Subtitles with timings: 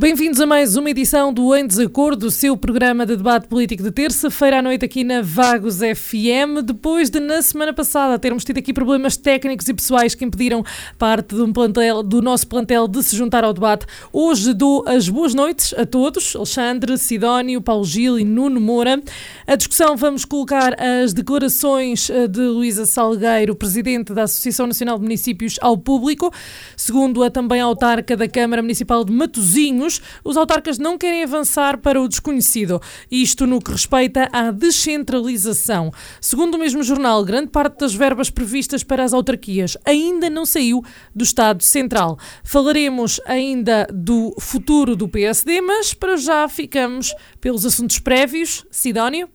[0.00, 3.90] Bem-vindos a mais uma edição do Em Desacordo, o seu programa de debate político de
[3.90, 6.62] terça-feira à noite aqui na Vagos FM.
[6.64, 10.62] Depois de, na semana passada, termos tido aqui problemas técnicos e pessoais que impediram
[10.96, 15.34] parte do, plantel, do nosso plantel de se juntar ao debate, hoje dou as boas
[15.34, 19.02] noites a todos, Alexandre, Sidónio, Paulo Gil e Nuno Moura.
[19.48, 25.02] A discussão vamos colocar as declarações eh, de Luísa Salgueiro, presidente da Associação Nacional de
[25.02, 26.32] Municípios, ao público,
[26.76, 31.78] segundo a também autarca da Câmara Municipal de Matosinhos anos, os autarcas não querem avançar
[31.78, 32.80] para o desconhecido.
[33.10, 35.90] Isto no que respeita à descentralização.
[36.20, 40.82] Segundo o mesmo jornal, grande parte das verbas previstas para as autarquias ainda não saiu
[41.14, 42.18] do Estado Central.
[42.44, 48.66] Falaremos ainda do futuro do PSD, mas para já ficamos pelos assuntos prévios.
[48.70, 49.28] Sidónio?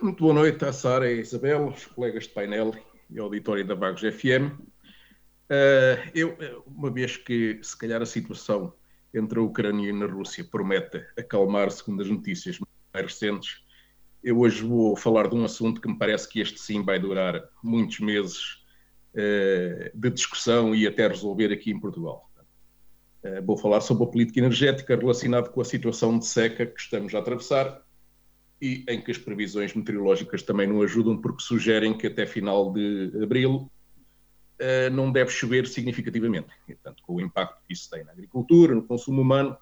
[0.00, 2.74] Muito boa noite à Sara e a Isabel, os colegas de painel
[3.10, 4.52] e auditório da Vagos FM.
[4.52, 8.72] Uh, eh, eu, uma vez que se calhar a situação
[9.14, 13.62] entre a Ucrânia e a Rússia promete acalmar, segundo as notícias mais recentes.
[14.22, 17.42] Eu hoje vou falar de um assunto que me parece que este sim vai durar
[17.62, 18.62] muitos meses
[19.14, 22.30] uh, de discussão e até resolver aqui em Portugal.
[23.24, 27.14] Uh, vou falar sobre a política energética relacionada com a situação de seca que estamos
[27.14, 27.82] a atravessar
[28.60, 33.10] e em que as previsões meteorológicas também não ajudam, porque sugerem que até final de
[33.20, 33.68] abril
[34.92, 39.20] não deve chover significativamente, portanto, com o impacto que isso tem na agricultura, no consumo
[39.20, 39.56] humano,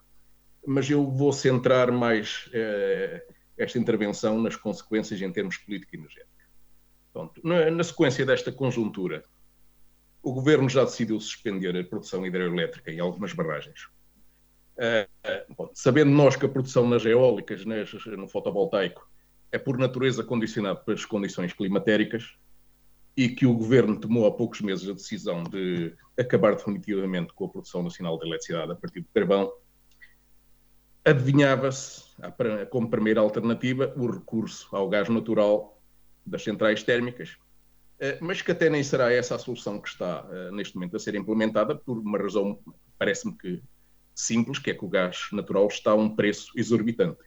[0.66, 6.30] mas eu vou centrar mais uh, esta intervenção nas consequências em termos político e energético.
[7.12, 9.24] Pronto, na, na, sequência desta conjuntura,
[10.22, 13.88] o governo já decidiu suspender a produção hidroelétrica em algumas barragens.
[14.76, 19.08] Uh, bom, sabendo nós que a produção nas eólicas, nas, no fotovoltaico,
[19.52, 22.36] é por natureza condicionada pelas condições climatéricas,
[23.20, 27.48] e que o governo tomou há poucos meses a decisão de acabar definitivamente com a
[27.50, 29.52] produção nacional de eletricidade a partir do carvão,
[31.04, 32.02] adivinhava-se,
[32.70, 35.78] como primeira alternativa, o recurso ao gás natural
[36.24, 37.36] das centrais térmicas,
[37.98, 40.98] eh, mas que até nem será essa a solução que está eh, neste momento a
[40.98, 42.58] ser implementada, por uma razão,
[42.98, 43.62] parece-me que
[44.14, 47.20] simples, que é que o gás natural está a um preço exorbitante.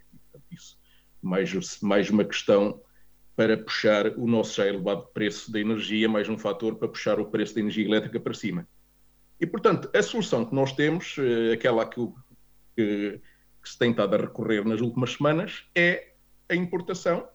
[0.50, 0.76] Isso,
[1.22, 2.82] mais, mais uma questão
[3.36, 7.26] para puxar o nosso já elevado preço da energia, mais um fator para puxar o
[7.26, 8.68] preço da energia elétrica para cima.
[9.40, 12.00] E, portanto, a solução que nós temos, eh, aquela que,
[12.76, 13.20] que,
[13.62, 16.14] que se tem estado a recorrer nas últimas semanas, é
[16.48, 17.28] a importação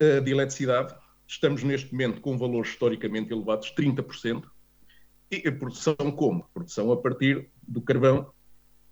[0.00, 0.94] uh, de eletricidade.
[1.26, 4.44] Estamos neste momento com valores historicamente elevados, 30%.
[5.30, 6.44] E a produção como?
[6.52, 8.30] Produção a partir do carvão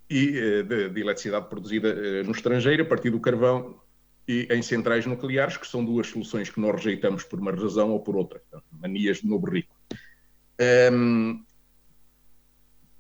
[0.09, 0.33] e
[0.65, 3.81] de, de, eletricidade produzida no estrangeiro, a partir do carvão
[4.27, 8.01] e em centrais nucleares, que são duas soluções que nós rejeitamos por uma razão ou
[8.01, 8.41] por outra.
[8.71, 9.75] manias de novo rico.
[10.93, 11.45] Um,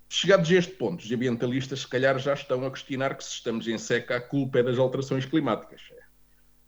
[0.08, 3.68] chegados a este ponto, os ambientalistas se calhar já estão a questionar que se estamos
[3.68, 5.80] em seca, a culpa é das alterações climáticas.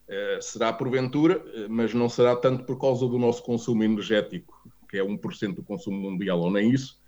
[0.08, 5.02] Uh, será porventura, mas não será tanto por causa do nosso consumo energético, que é
[5.02, 7.02] 1% do consumo mundial, ou nem isso,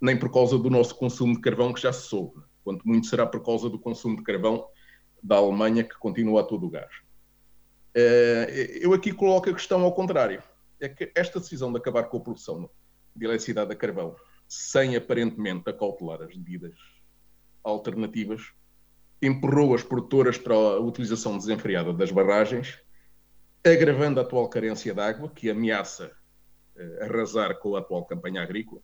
[0.00, 2.40] nem por causa do nosso consumo de carvão, que já se soube.
[2.64, 4.66] Quanto muito será por causa do consumo de carvão
[5.26, 6.92] da Alemanha que continua a todo o gás.
[7.94, 10.42] Eh, eu aqui coloco a questão ao contrário.
[10.78, 12.70] É que esta decisão de acabar com a produção
[13.14, 14.14] de eletricidade a carvão,
[14.46, 16.74] sem aparentemente acautelar as medidas
[17.64, 18.52] alternativas,
[19.20, 22.78] empurrou as produtoras para a utilização desenfreada das barragens,
[23.64, 26.12] agravando a atual carência de água, que ameaça
[26.76, 28.80] uh, arrasar com a atual campanha agrícola.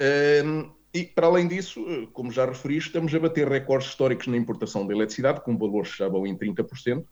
[0.00, 4.36] Uh, e, para além disso, eh, como já referi, estamos a bater recordes históricos na
[4.36, 7.04] importação de eletricidade, com valores já vão em 30%,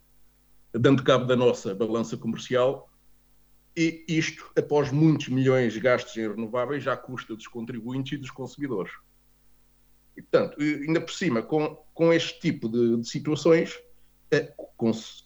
[0.73, 2.90] dando cabo da nossa balança comercial,
[3.76, 8.93] e isto após muitos milhões gastos em renováveis, já custa dos contribuintes e dos consumidores.
[10.17, 13.79] E, portanto, ainda por cima, com, com este tipo de, de situações,
[14.31, 14.52] é,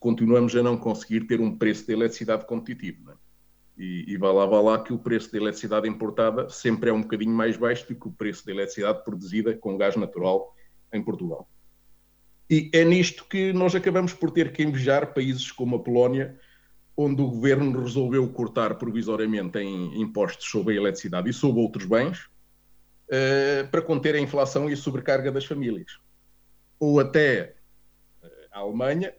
[0.01, 3.13] continuamos a não conseguir ter um preço de eletricidade competitivo.
[3.13, 3.15] É?
[3.79, 7.01] E, e vá lá, vá lá que o preço da eletricidade importada sempre é um
[7.01, 10.55] bocadinho mais baixo do que o preço da eletricidade produzida com gás natural
[10.93, 11.49] em Portugal.
[12.51, 16.39] E é nisto que nós acabamos por ter que invejar países como a Polónia,
[16.97, 22.29] onde o governo resolveu cortar provisoriamente em impostos sobre a eletricidade e sobre outros bens,
[23.71, 25.99] para conter a inflação e a sobrecarga das famílias.
[26.79, 27.55] Ou até
[28.53, 29.15] a Alemanha,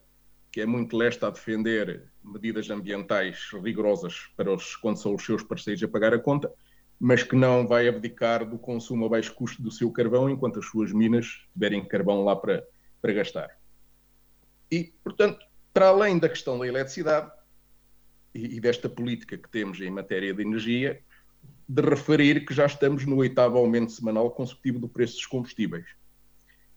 [0.52, 5.44] que é muito lesta a defender medidas ambientais rigorosas para os, quando são os seus
[5.44, 6.52] parceiros a pagar a conta,
[7.00, 10.66] mas que não vai abdicar do consumo a baixo custo do seu carvão enquanto as
[10.68, 12.64] suas minas tiverem carvão lá para,
[13.02, 13.50] para gastar.
[14.72, 17.32] E, portanto, para além da questão da eletricidade
[18.34, 21.02] e, e desta política que temos em matéria de energia,
[21.68, 25.86] de referir que já estamos no oitavo aumento semanal consecutivo do preço dos combustíveis.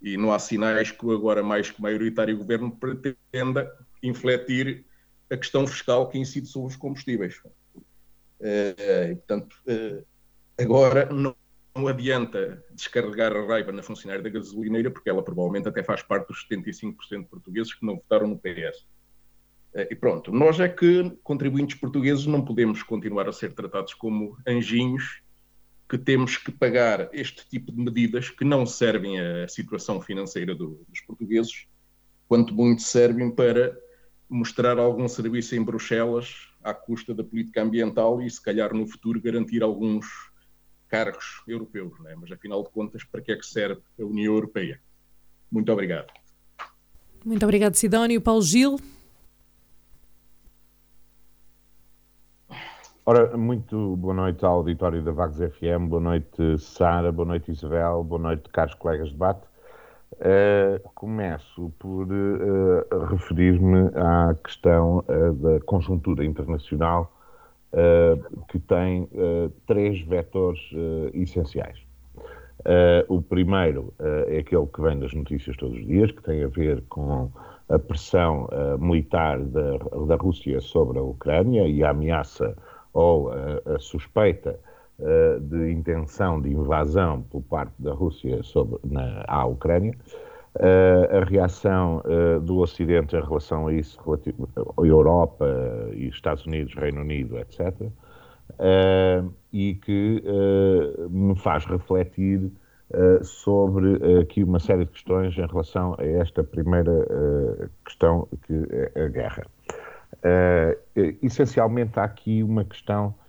[0.00, 3.70] E não há sinais que o agora mais que maioritário governo pretenda
[4.02, 4.84] infletir
[5.34, 7.36] a questão fiscal que incide sobre os combustíveis.
[8.40, 10.04] Uh, e, portanto, uh,
[10.58, 11.34] agora não,
[11.74, 16.28] não, adianta descarregar a raiva na funcionária da gasolineira, porque ela provavelmente até faz parte
[16.28, 18.86] dos 75% de portugueses que não votaram no PS.
[19.74, 24.38] Eh, e pronto, nós é que, contribuintes portugueses, não podemos continuar a ser tratados como
[24.46, 25.22] anjinhos
[25.88, 30.84] que temos que pagar este tipo de medidas que não servem à situação financeira do,
[30.88, 31.66] dos portugueses,
[32.28, 33.76] quanto muito servem para
[34.28, 39.20] mostrar algum serviço em Bruxelas à custa da política ambiental e, se calhar, no futuro,
[39.20, 40.06] garantir alguns
[40.88, 41.92] cargos europeus.
[42.06, 42.14] É?
[42.16, 44.80] Mas, afinal de contas, para que é que serve a União Europeia?
[45.50, 46.12] Muito obrigado.
[47.24, 48.20] Muito obrigado, Sidónio.
[48.20, 48.76] Paulo Gil.
[53.06, 58.02] Ora, muito boa noite ao auditório da Vagos FM, boa noite Sara, boa noite Isabel,
[58.02, 59.46] boa noite caros colegas de debate.
[60.20, 67.10] Uh, começo por uh, referir-me à questão uh, da conjuntura internacional,
[68.48, 69.08] que tem
[69.66, 70.60] três vetores
[71.12, 71.76] essenciais.
[73.08, 73.92] o primeiro
[74.28, 77.32] é aquele que vem das notícias todos os dias, que tem a ver com
[77.68, 82.56] a pressão militar da, da, Rússia sobre a Ucrânia e a ameaça
[82.92, 84.56] ou a, a suspeita
[84.98, 89.94] uh, de intenção de invasão por parte da Rússia sobre, na, à Ucrânia,
[90.56, 94.48] uh, a reação uh, do Ocidente em relação a isso, relativo,
[94.78, 95.46] Europa
[95.94, 97.72] e Estados Unidos, Reino Unido, etc.,
[99.50, 100.22] e que
[101.08, 102.52] me faz refletir
[103.22, 108.52] sobre aqui uma série de questões em relação a esta primeira questão, que
[108.94, 109.46] é a guerra.
[111.22, 113.23] essencialmente, há aqui uma questão uh,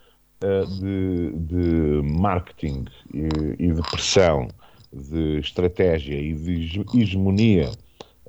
[0.80, 3.28] de, de, marketing e,
[3.60, 4.48] e, de pressão,
[4.92, 7.70] de estratégia e de hegemonia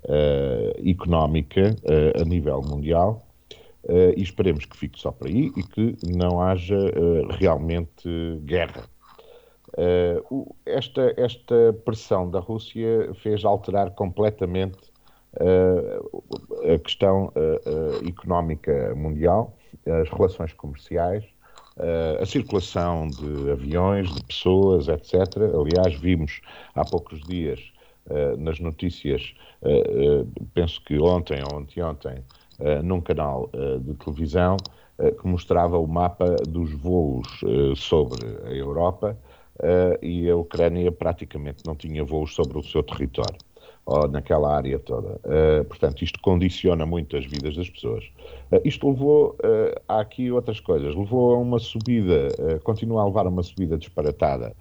[0.05, 3.23] uh, económica uh, a nível mundial.
[4.17, 6.77] e esperemos que fique só por aí e que não haja
[7.39, 8.09] realmente
[8.45, 8.83] guerra.
[10.65, 14.91] Esta, esta pressão da Rússia fez alterar completamente
[16.75, 17.33] a questão
[18.05, 19.57] económica mundial,
[19.87, 21.36] as relações comerciais, Uh,
[22.21, 25.15] a circulação de aviões, de pessoas, etc.
[25.37, 26.41] Aliás, vimos
[26.75, 27.61] há poucos dias
[28.07, 32.25] uh, nas notícias, uh, penso que ontem ou anteontem,
[32.83, 33.51] num canal
[33.83, 34.57] de televisão,
[34.97, 37.29] que mostrava o mapa dos voos
[37.77, 39.15] sobre a Europa
[40.01, 43.37] e a Ucrânia praticamente não tinha voos sobre o seu território
[43.87, 45.21] ou naquela área toda.
[45.25, 48.05] Uh, portanto, isto condiciona muito as vidas das pessoas.
[48.51, 50.95] Uh, isto levou uh, a aqui outras coisas.
[50.95, 52.29] Levou a uma subida,
[52.65, 54.55] continua a levar a uma subida disparatada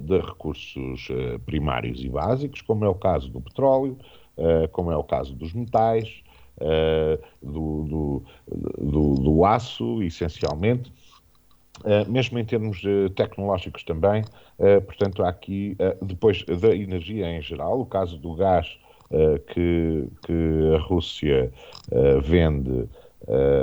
[0.00, 1.08] de recursos
[1.44, 3.98] primários e básicos, como é o caso do petróleo,
[4.70, 6.22] como é o caso dos metais,
[7.42, 8.22] do, do,
[8.78, 10.92] do, do aço, essencialmente.
[11.84, 14.22] Uh, mesmo em termos uh, tecnológicos também,
[14.58, 18.78] uh, portanto, há aqui, depois da energia em geral, o caso do gás
[19.46, 21.50] que, que, a Rússia
[22.22, 22.86] vende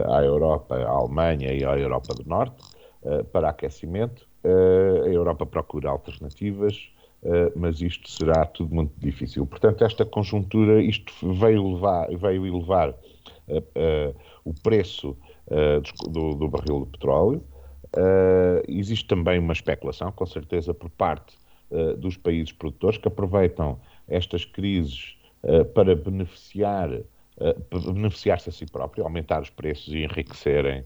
[0.07, 2.63] à Europa, à Alemanha e à Europa do Norte
[3.31, 6.89] para aquecimento, a Europa procura alternativas,
[7.55, 9.45] mas isto será tudo muito difícil.
[9.45, 12.95] Portanto, esta conjuntura, isto veio, levar, veio elevar
[14.43, 15.15] o preço
[16.09, 17.43] do, do barril de petróleo,
[17.95, 21.37] Uh, existe também uma especulação, com certeza, por parte
[21.71, 26.89] uh, dos países produtores que aproveitam estas crises uh, para beneficiar,
[27.93, 30.85] beneficiar-se a si próprio, aumentar os preços e enriquecerem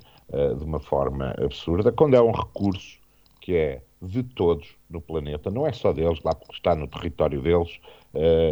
[0.57, 2.97] de uma forma absurda, quando é um recurso
[3.39, 7.39] que é de todos no planeta, não é só deles, lá porque está no território
[7.39, 7.79] deles,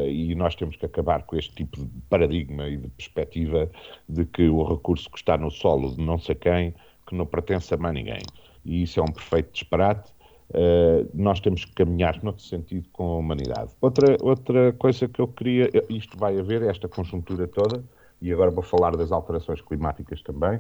[0.07, 3.67] e nós temos que acabar com este tipo de paradigma e de perspectiva
[4.07, 6.75] de que o recurso que está no solo de não sei quem,
[7.07, 8.19] que não pertence a mais ninguém
[8.65, 10.17] e isso é um perfeito disparate.
[10.49, 13.73] Uh, nós temos que caminhar noutro sentido com a humanidade.
[13.81, 17.83] Outra, outra coisa que eu queria, isto vai haver, esta conjuntura toda,
[18.21, 20.59] e agora vou falar das alterações climáticas também.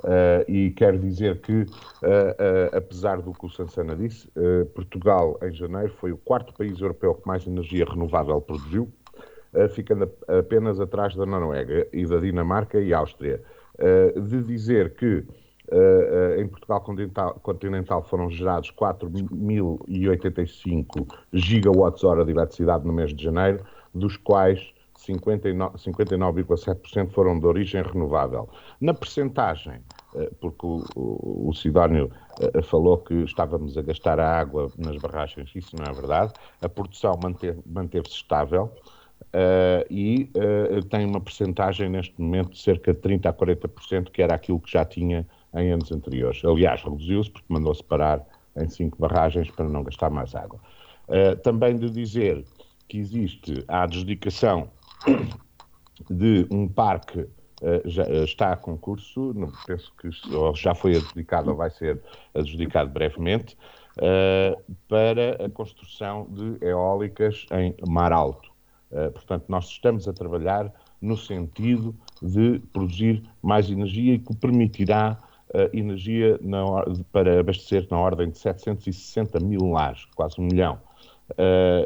[0.00, 4.28] Uh, e quero dizer que, uh, apesar do que o Sansana disse,
[4.74, 8.90] Portugal, em janeiro, foi o quarto país europeu que mais energia renovável produziu,
[9.74, 13.42] ficando apenas atrás da Noruega e da Dinamarca e Áustria.
[14.16, 15.24] de dizer que
[16.38, 16.84] em Portugal
[17.42, 24.72] continental, foram gerados 4.085 gigawatts-hora de eletricidade no mês de janeiro, dos quais
[25.06, 28.48] 59,7% foram de origem renovável.
[28.80, 29.80] Na percentagem,
[30.14, 32.10] eh, porque o, Sidónio
[32.40, 36.32] eh, falou que estávamos a gastar a água nas barragens, isso não é verdade.
[36.60, 42.92] A produção manteve-se manteve estável uh, e uh, tem uma percentagem neste momento de cerca
[42.92, 46.44] de 30% a 40%, que era aquilo que já tinha em anos anteriores.
[46.44, 48.24] Aliás, reduziu-se porque mandou-se parar
[48.56, 50.60] em cinco barragens para não gastar mais água.
[51.08, 52.44] Uh, também de dizer
[52.88, 54.68] que existe a adjudicação
[56.10, 57.28] de um parque uh,
[57.84, 60.10] já uh, está a concurso, não, penso que
[60.54, 62.00] já foi adjudicado ou vai ser
[62.34, 63.56] adjudicado brevemente,
[63.98, 68.50] uh, para a construção de eólicas em mar alto.
[69.14, 75.16] portanto, nós estamos a trabalhar no sentido de produzir mais energia e que permitirá
[75.72, 76.64] energia na,
[77.12, 80.78] para abastecer na ordem de 760 mil lares, quase um milhão.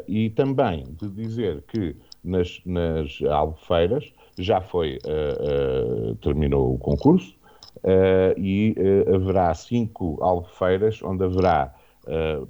[0.07, 7.35] e também de dizer que nas, nas albufeiras, já foi, uh, uh, terminou o concurso,
[7.77, 8.75] uh, e
[9.13, 11.73] haverá cinco albufeiras onde haverá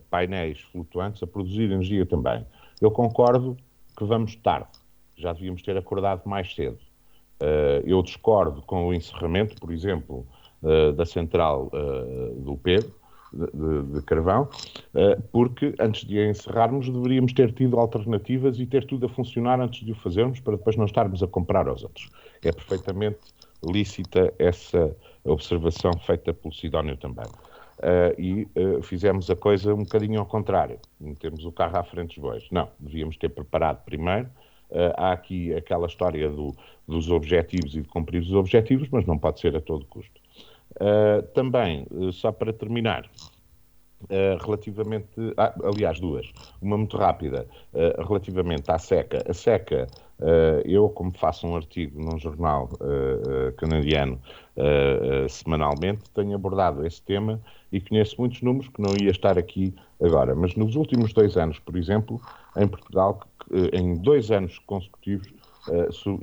[0.10, 2.46] painéis flutuantes a produzir energia também.
[2.82, 3.56] Eu concordo
[3.98, 4.68] que vamos tarde,
[5.16, 6.78] já devíamos ter acordado mais cedo.
[7.86, 10.28] eu discordo com o encerramento, por exemplo,
[10.96, 11.70] da central
[12.38, 12.92] do Pedro,
[13.36, 14.44] de, de, carvão,
[14.94, 19.86] uh, porque antes de encerrarmos deveríamos ter tido alternativas e ter tudo a funcionar antes
[19.86, 22.10] de o fazermos, para depois não estarmos a comprar aos outros.
[22.44, 23.18] É perfeitamente
[23.64, 27.26] lícita essa observação feita pelo Sidónio também.
[27.78, 30.80] Uh, e uh, fizemos a coisa um bocadinho ao contrário.
[31.00, 32.48] Metemos o carro à frente dos bois.
[32.50, 34.28] Não, devíamos ter preparado primeiro.
[34.70, 36.56] Uh, há aqui aquela história do,
[36.88, 40.22] dos objetivos e de cumprir os objetivos, mas não pode ser a todo custo.
[40.76, 43.10] Uh, também, uh, só para terminar,
[44.04, 45.08] uh, relativamente.
[45.38, 46.34] Ah, aliás, duas.
[46.62, 47.48] Uma muito rápida,
[48.08, 49.24] relativamente à seca.
[49.30, 49.88] A seca,
[50.66, 52.70] eu, como faço um artigo num jornal
[53.58, 54.20] canadiano
[55.30, 57.40] semanalmente, tenho abordado esse tema
[57.72, 60.34] e conheço muitos números que não ia estar aqui agora.
[60.34, 62.20] Mas nos últimos dois anos, por exemplo,
[62.58, 63.20] em Portugal,
[63.72, 65.32] em dois anos consecutivos,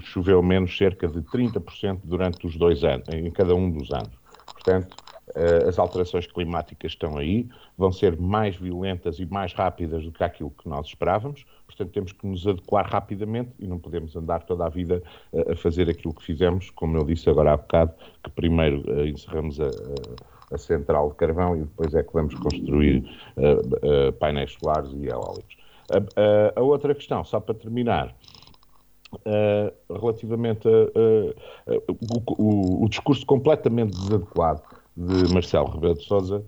[0.01, 4.22] choveu menos cerca de 30% durante os dois anos, em cada um dos anos.
[4.65, 4.97] Portanto,
[5.35, 10.23] eh, as alterações climáticas estão aí, vão ser mais violentas e mais rápidas do que
[10.23, 14.67] aquilo que nós esperávamos, portanto temos que nos adequar rapidamente e não podemos andar toda
[14.67, 15.03] a vida
[15.33, 17.93] eh, a fazer aquilo que fizemos, como eu disse agora há bocado,
[18.23, 19.71] que primeiro eh, encerramos a,
[20.53, 23.05] a central de carvão e depois é que vamos construir
[24.21, 25.57] painéis solares e eólicos.
[25.91, 28.15] A, a, a outra questão, só para terminar,
[29.13, 31.35] Uh, relativamente a, uh,
[31.69, 31.99] uh,
[32.39, 34.63] o, o, discurso completamente desadequado
[34.97, 36.43] de Marcelo Rebelo de Sousa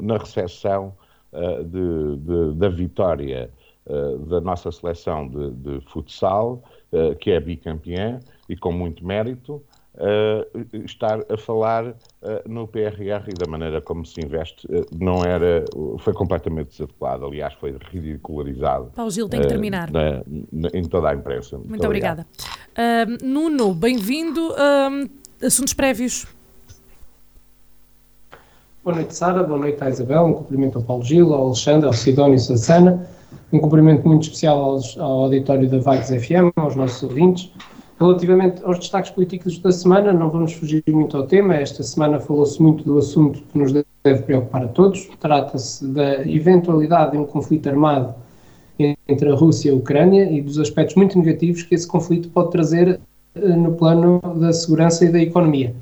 [0.00, 0.94] na recepção
[1.32, 3.50] de, de, da vitória
[4.26, 6.62] da nossa seleção de, de futsal,
[7.20, 8.18] que é bicampeã
[8.48, 9.62] e com muito mérito,
[9.98, 11.94] uh, estar a falar uh,
[12.46, 15.64] no PRR e da maneira como se investe uh, não era,
[15.98, 18.92] foi completamente desadequado, aliás foi ridicularizado.
[18.94, 19.90] Paulo Gil, tem que terminar.
[19.90, 21.56] Na, na, em toda a imprensa.
[21.56, 22.26] Muito, Muito obrigada.
[23.22, 24.54] Nuno, bem-vindo.
[25.42, 26.26] assuntos prévios.
[28.84, 29.42] Boa noite, Sara.
[29.42, 30.24] Boa noite à Isabel.
[30.24, 33.06] Um cumprimento ao Paulo Gil, ao Alexandre, ao Sidónio e Sassana.
[33.52, 37.52] Um cumprimento muito especial aos, ao auditório da Vagos FM, aos nossos ouvintes.
[37.98, 41.56] Relativamente aos destaques políticos da semana, não vamos fugir muito ao tema.
[41.56, 45.08] Esta semana falou-se muito do assunto que nos deve preocupar a todos.
[45.18, 48.14] Trata-se da eventualidade de um conflito armado
[48.78, 52.52] entre a Rússia e a Ucrânia e dos aspectos muito negativos que esse conflito pode
[52.52, 53.00] trazer
[53.34, 55.74] eh, no plano da segurança e da economia.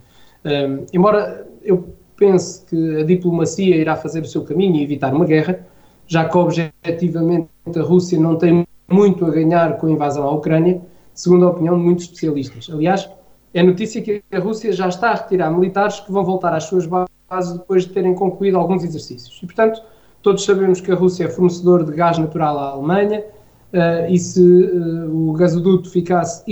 [0.43, 5.27] Um, embora eu pense que a diplomacia irá fazer o seu caminho e evitar uma
[5.27, 5.61] guerra,
[6.07, 10.81] já que objetivamente a Rússia não tem muito a ganhar com a invasão à Ucrânia,
[11.17, 12.69] segundo a opinião de muitos especialistas.
[12.71, 13.09] Aliás,
[13.55, 16.87] é notícia que a Rússia já está a retirar militares que vão voltar às suas
[16.87, 19.41] bases depois de terem concluído alguns exercícios.
[19.43, 19.83] E, portanto,
[20.23, 23.25] todos sabemos que a Rússia é fornecedor de gás natural à Alemanha
[23.73, 26.45] uh, e se uh, o gasoduto ficasse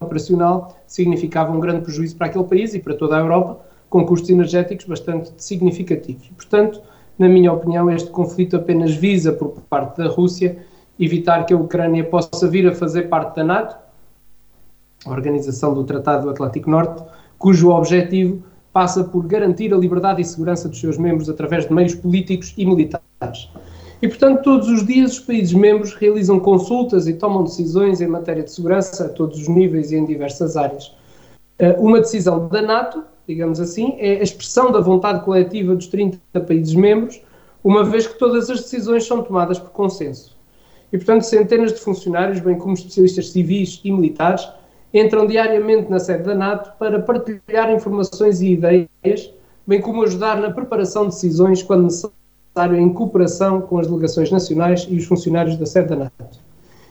[0.00, 4.30] inoperacional, significava um grande prejuízo para aquele país e para toda a Europa, com custos
[4.30, 6.26] energéticos bastante significativos.
[6.34, 6.80] Portanto,
[7.18, 10.64] na minha opinião, este conflito apenas visa, por parte da Rússia,
[10.98, 13.82] evitar que a Ucrânia possa vir a fazer parte da NATO
[15.04, 17.02] a Organização do Tratado do Atlântico Norte,
[17.38, 21.94] cujo objetivo passa por garantir a liberdade e segurança dos seus membros através de meios
[21.94, 23.50] políticos e militares.
[24.00, 28.42] E, portanto, todos os dias os países membros realizam consultas e tomam decisões em matéria
[28.42, 30.92] de segurança a todos os níveis e em diversas áreas.
[31.58, 36.18] Eh, uma decisão da NATO, digamos assim, é a expressão da vontade coletiva dos 30
[36.40, 37.20] países membros,
[37.62, 40.31] uma vez que todas as decisões são tomadas por consenso.
[40.92, 44.46] E, portanto, centenas de funcionários, bem como especialistas civis e militares,
[44.92, 49.32] entram diariamente na sede da NATO para partilhar informações e ideias,
[49.66, 54.86] bem como ajudar na preparação de decisões quando necessário em cooperação com as delegações nacionais
[54.90, 56.38] e os funcionários da sede da NATO.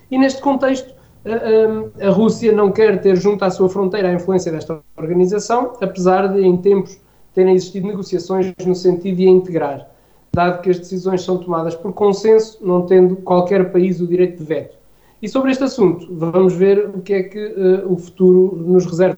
[0.10, 0.94] E neste contexto,
[1.24, 6.28] a, a, Rússia não quer ter junto à sua fronteira a influência desta organização, apesar
[6.28, 7.00] de, em tempos,
[7.36, 9.91] terem existido negociações no sentido de a integrar,
[10.34, 14.44] dado que as decisões são tomadas por consenso, não tendo qualquer país o direito de
[14.44, 14.78] veto.
[15.22, 19.18] E sobre este assunto, vamos ver o que é que uh, o futuro nos reserva.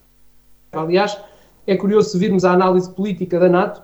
[0.72, 1.18] Aliás,
[1.66, 3.82] é curioso se virmos a análise política da NATO,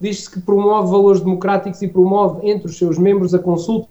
[0.00, 3.88] diz-se que promove valores democráticos e promove entre os seus membros a consulta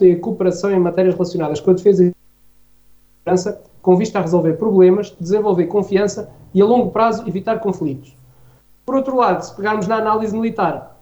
[0.00, 4.22] e a cooperação em matérias relacionadas com a defesa e a segurança, com vista a
[4.22, 8.14] resolver problemas, desenvolver confiança e, a longo prazo, evitar conflitos.
[8.84, 10.95] Por outro lado, se pegarmos na análise militar,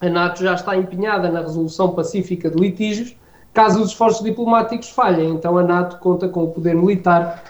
[0.00, 3.16] a NATO já está empenhada na resolução pacífica de litígios,
[3.58, 7.42] Caso os esforços diplomáticos falhem, então a NATO conta com o poder militar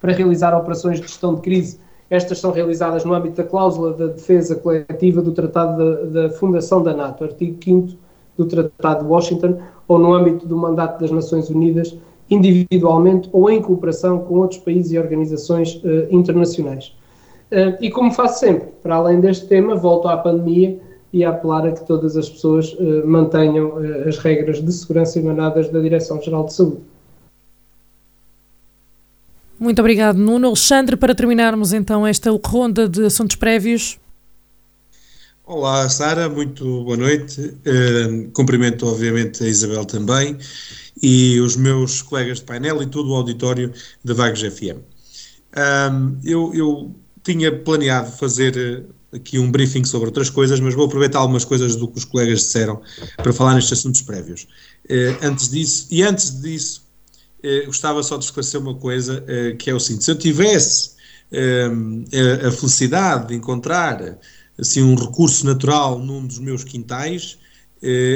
[0.00, 1.78] para realizar operações de gestão de crise.
[2.08, 6.82] Estas são realizadas no âmbito da cláusula da defesa coletiva do Tratado da, da Fundação
[6.82, 7.92] da NATO, artigo 5
[8.38, 11.94] do Tratado de Washington, ou no âmbito do mandato das Nações Unidas,
[12.30, 16.96] individualmente ou em cooperação com outros países e organizações uh, internacionais.
[17.52, 20.80] Uh, e como faço sempre, para além deste tema, volto à pandemia
[21.12, 25.18] e a apelar a que todas as pessoas uh, mantenham uh, as regras de segurança
[25.18, 26.80] emanadas da Direção-Geral de Saúde.
[29.58, 30.48] Muito obrigado, Nuno.
[30.48, 33.98] Alexandre, para terminarmos então esta ronda de assuntos prévios.
[35.44, 37.40] Olá, Sara, muito boa noite.
[37.40, 40.36] Uh, cumprimento, obviamente, a Isabel também
[41.02, 43.72] e os meus colegas de painel e todo o auditório
[44.04, 44.78] da Vagos FM.
[45.56, 51.18] Um, eu, eu tinha planeado fazer aqui um briefing sobre outras coisas, mas vou aproveitar
[51.18, 52.80] algumas coisas do que os colegas disseram
[53.16, 54.46] para falar nestes assuntos prévios.
[54.88, 56.84] Eh, antes disso, e antes disso,
[57.42, 60.96] eh, gostava só de esclarecer uma coisa, eh, que é o seguinte, se eu tivesse
[62.46, 64.16] a felicidade de encontrar
[64.56, 67.36] assim, um recurso natural num dos meus quintais,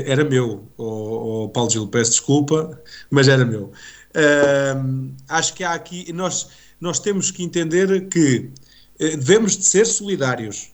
[0.07, 3.72] era meu, o, Paulo Gil, peço desculpa, mas era meu.
[5.29, 6.46] acho que há aqui, nós,
[6.81, 8.53] nós temos que entender que
[8.96, 10.70] devemos de ser solidários,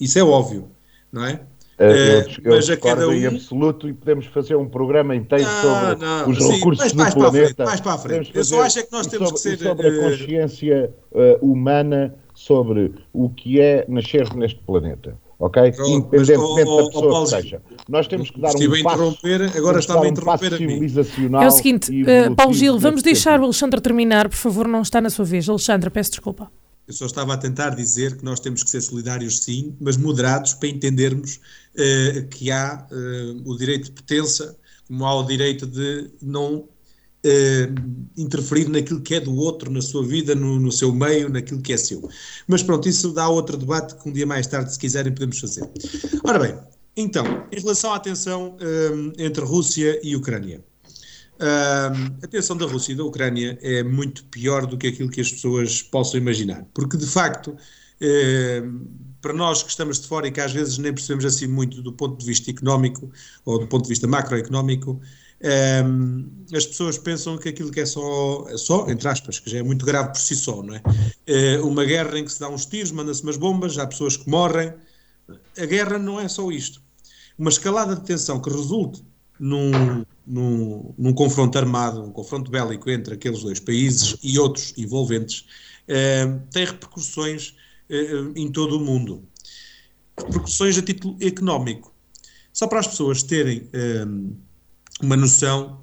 [0.00, 0.70] isso é óbvio,
[1.12, 1.40] não é?
[1.80, 3.12] Eu, eu, mas a cada um...
[3.12, 7.12] em absoluto e podemos fazer um programa inteiro não, sobre não, os sim, recursos do
[7.12, 7.30] planeta.
[7.30, 8.30] Frente, mais para a frente.
[8.34, 9.66] Eu só acho é que nós temos sobre, que ser...
[9.66, 15.16] sobre a eh, consciência uh, humana sobre o que é nascer neste planeta.
[15.38, 15.72] Ok?
[15.72, 17.62] Pronto, Independentemente mas, da pessoa oh, oh, que seja.
[17.88, 19.18] Nós temos que dar um passo,
[19.56, 21.42] agora está-me a interromper um civilizacional.
[21.42, 25.00] É o seguinte, uh, Paulo Gil, vamos deixar o Alexandre terminar, por favor, não está
[25.00, 25.48] na sua vez.
[25.48, 26.52] Alexandre, peço desculpa.
[26.90, 30.54] Eu só estava a tentar dizer que nós temos que ser solidários, sim, mas moderados
[30.54, 36.10] para entendermos uh, que há uh, o direito de pertença, como há o direito de
[36.20, 36.68] não uh,
[38.16, 41.72] interferir naquilo que é do outro, na sua vida, no, no, seu meio, naquilo que
[41.72, 42.08] é seu.
[42.48, 45.70] Mas pronto, isso dá outro debate que um dia mais tarde, se quiserem, podemos fazer.
[46.24, 46.58] Ora bem,
[46.96, 48.56] então, em relação à tensão
[49.16, 50.60] entre Rússia e Ucrânia.
[51.40, 55.22] Uh, a tensão da Rússia e da Ucrânia é muito pior do que aquilo que
[55.22, 58.88] as pessoas possam imaginar, porque de facto, uh,
[59.22, 61.94] para nós que estamos de fora e que às vezes nem percebemos assim muito do
[61.94, 63.10] ponto de vista económico
[63.46, 65.00] ou do ponto de vista macroeconómico,
[65.40, 69.60] uh, as pessoas pensam que aquilo que é só, é só, entre aspas, que já
[69.60, 70.82] é muito grave por si só, não é?
[71.26, 74.28] Eh, uma guerra em que se dá uns tiros, manda-se umas bombas, há pessoas que
[74.28, 74.74] morrem.
[75.58, 76.82] A guerra não é só isto.
[77.38, 79.02] Uma escalada de tensão que resulte
[79.40, 85.46] num, num, num, confronto armado, um confronto bélico entre aqueles dois países e outros envolventes,
[85.88, 87.54] eh, tem repercussões
[87.88, 89.24] eh, em todo o mundo.
[90.18, 91.92] Repercussões a título económico.
[92.52, 94.04] Só para as pessoas terem eh,
[95.00, 95.80] uma noção,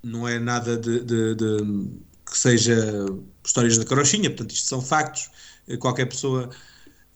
[0.00, 1.90] não é nada de, de, de,
[2.24, 3.04] que seja
[3.44, 5.28] histórias da carochinha, portanto, isto são factos.
[5.80, 6.48] Qualquer pessoa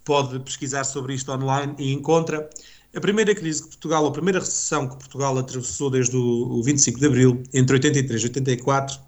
[0.04, 2.50] pode pesquisar sobre isto online e encontra.
[2.94, 7.06] A primeira crise que Portugal, a primeira recessão que Portugal atravessou desde o, 25 de
[7.06, 8.98] Abril, entre 83 e 84,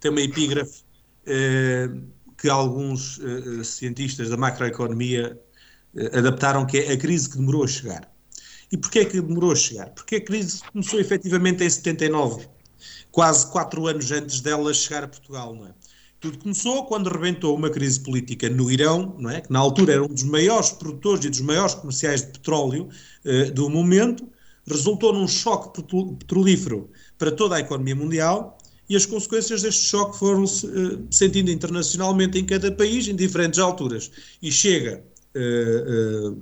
[0.00, 0.82] tem uma epígrafe
[1.24, 1.88] eh,
[2.36, 5.38] que alguns eh, cientistas da macroeconomia
[5.94, 8.12] eh, adaptaram, que é a crise que demorou a chegar.
[8.72, 9.90] E porquê é que demorou a chegar?
[9.90, 12.48] Porque a crise começou efetivamente em 79,
[13.12, 15.74] quase quatro anos antes dela chegar a Portugal, não é?
[16.20, 19.40] Tudo começou quando rebentou uma crise política no Irão, não é?
[19.40, 22.88] que na altura era um dos maiores produtores e dos maiores comerciais de petróleo
[23.24, 24.28] uh, do momento,
[24.66, 25.80] resultou num choque
[26.18, 32.36] petrolífero para toda a economia mundial e as consequências deste choque foram-se uh, sentindo internacionalmente
[32.36, 34.10] em cada país, em diferentes alturas.
[34.42, 35.04] E chega
[35.36, 36.36] uh,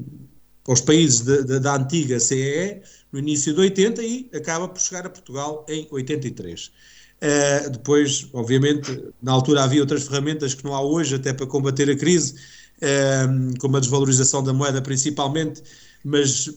[0.67, 2.81] aos países de, de, da antiga CEE
[3.13, 6.73] no início de 80 e acaba por chegar a Portugal em 83.
[7.17, 11.89] Uh, depois, obviamente, na altura havia outras ferramentas que não há hoje, até para combater
[11.89, 12.35] a crise,
[12.79, 15.63] uh, como a desvalorização da moeda principalmente,
[16.05, 16.51] mas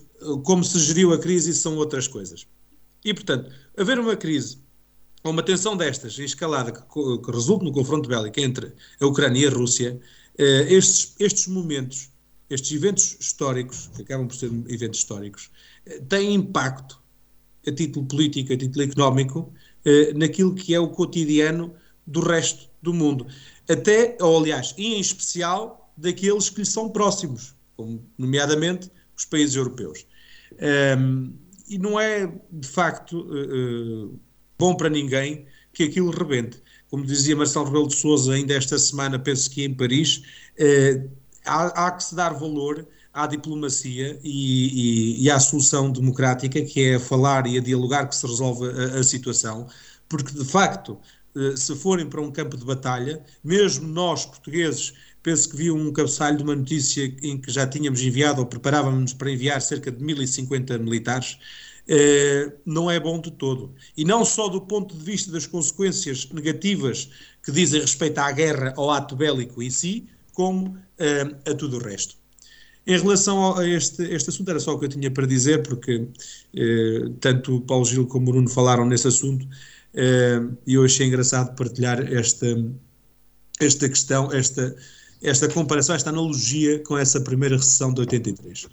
[0.44, 2.46] como se geriu a crise, isso são outras coisas.
[3.06, 4.58] E, portanto, haver uma crise
[5.24, 9.46] ou uma tensão destas em escalada que, que resulte no confronto bélico entre a Ucrânia
[9.46, 10.00] e a Rússia,
[10.38, 12.10] estes, estes momentos,
[12.50, 15.50] estes eventos históricos, que acabam por ser eventos históricos,
[16.08, 17.02] têm impacto
[17.68, 19.54] a título político, a título económico,
[19.86, 21.74] eh, naquilo que é o cotidiano
[22.06, 23.28] do resto do mundo.
[23.70, 29.56] Até, ou aliás, e em especial daqueles que lhe são próximos, como nomeadamente os países
[29.56, 30.06] europeus.
[30.98, 31.34] Um,
[31.68, 34.20] e não é, de facto, uh,
[34.58, 36.62] bom para ninguém que aquilo rebente.
[36.90, 40.24] Como dizia Marcelo Rebelo de Sousa ainda esta semana, penso que em Paris,
[40.58, 41.10] uh,
[41.46, 42.88] há, há, que se dar valor
[43.24, 48.16] à diplomacia e, e, e, à solução democrática, que é falar e a dialogar que
[48.16, 49.68] se resolve a, a situação,
[50.08, 50.98] porque de facto,
[51.36, 55.92] eh, se forem para um campo de batalha, mesmo nós portugueses, penso que vi um
[55.92, 60.04] cabeçalho de uma notícia em que já tínhamos enviado ou preparávamos para enviar cerca de
[60.04, 61.38] 1050 militares,
[61.88, 63.74] eh, não é bom de todo.
[63.98, 67.10] E não só do ponto de vista das consequências negativas
[67.44, 71.80] que dizem respeito à guerra, ao ato bélico em si, como eh, a tudo o
[71.80, 72.19] resto.
[72.90, 76.08] Em relação a este, este assunto, era só o que eu tinha para dizer, porque
[76.56, 79.48] eh, tanto o Paulo Gil como o Bruno falaram nesse assunto,
[79.94, 82.48] eh, e eu achei engraçado partilhar esta,
[83.60, 84.76] esta questão, esta,
[85.22, 88.68] esta comparação, esta analogia com essa primeira recessão de 83.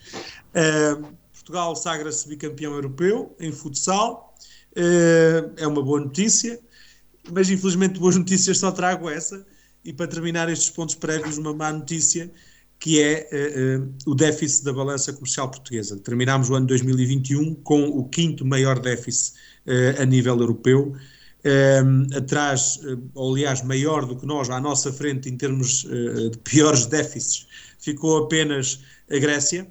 [0.55, 0.97] Eh,
[1.35, 4.35] Portugal sagra-se bicampeão europeu em futsal,
[4.75, 6.59] eh, é uma boa notícia,
[7.31, 9.47] mas infelizmente boas notícias só trago essa,
[9.85, 12.33] e para terminar estes pontos prévios, uma má notícia,
[12.79, 15.97] que é uh, uh, o déficit da balança comercial portuguesa.
[15.99, 19.35] Terminámos o ano 2021 com o quinto maior déficit
[19.67, 20.95] uh, a nível europeu,
[22.17, 22.81] atrás,
[23.17, 27.47] aliás, maior do que nós, à nossa frente, em termos de piores déficits,
[27.79, 29.65] ficou apenas a Grécia,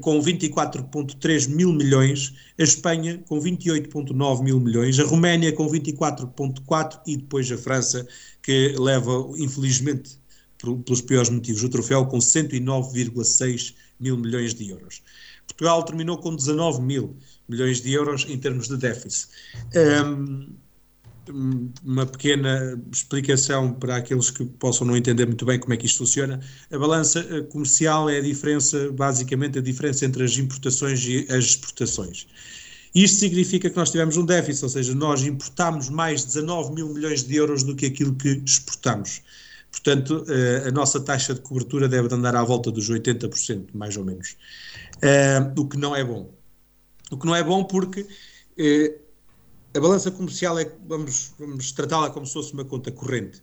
[0.00, 7.16] com 24,3 mil milhões, a Espanha com 28,9 mil milhões, a Roménia com 24,4 e
[7.16, 8.04] depois a França,
[8.42, 10.18] que leva, infelizmente,
[10.62, 15.02] pelos piores motivos, o troféu com 109,6 mil milhões de euros.
[15.46, 17.16] Portugal terminou com 19 mil
[17.48, 19.28] milhões de euros em termos de déficit.
[19.76, 20.48] Um,
[21.84, 25.98] uma pequena explicação para aqueles que possam não entender muito bem como é que isto
[25.98, 26.40] funciona.
[26.70, 31.44] A balança eh, comercial é a diferença, basicamente, a diferença entre as importações e as
[31.44, 32.26] exportações.
[32.94, 37.22] Isto significa que nós tivemos um déficit, ou seja, nós importamos mais 19 mil milhões
[37.22, 39.22] de euros do que aquilo que exportamos.
[39.72, 44.04] Portanto, eh, a nossa taxa de cobertura deve andar à volta dos 80%, mais ou
[44.04, 44.36] menos.
[45.00, 46.30] Eh, o que não é bom.
[47.10, 48.06] O que não é bom porque
[48.58, 48.98] eh,
[49.74, 53.42] a balança comercial é, vamos, vamos tratá-la como se fosse uma conta corrente.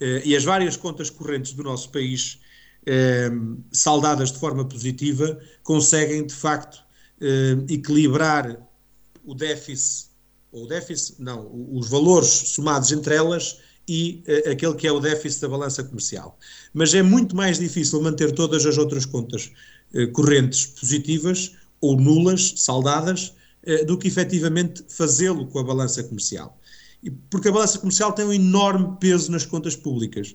[0.00, 2.38] E as várias contas correntes do nosso país,
[3.72, 6.84] saldadas de forma positiva, conseguem de facto
[7.68, 8.64] equilibrar
[9.24, 10.10] o déficit,
[10.52, 15.00] ou o déficit, não, os valores somados entre elas e uh, aquele que é o
[15.00, 16.38] déficit da balança comercial.
[16.74, 19.50] Mas é muito mais difícil manter todas as outras contas
[19.94, 23.32] uh, correntes positivas ou nulas, saldadas,
[23.66, 26.60] uh, do que efetivamente fazê-lo com a balança comercial.
[27.30, 30.34] Porque a balança comercial tem um enorme peso nas contas públicas.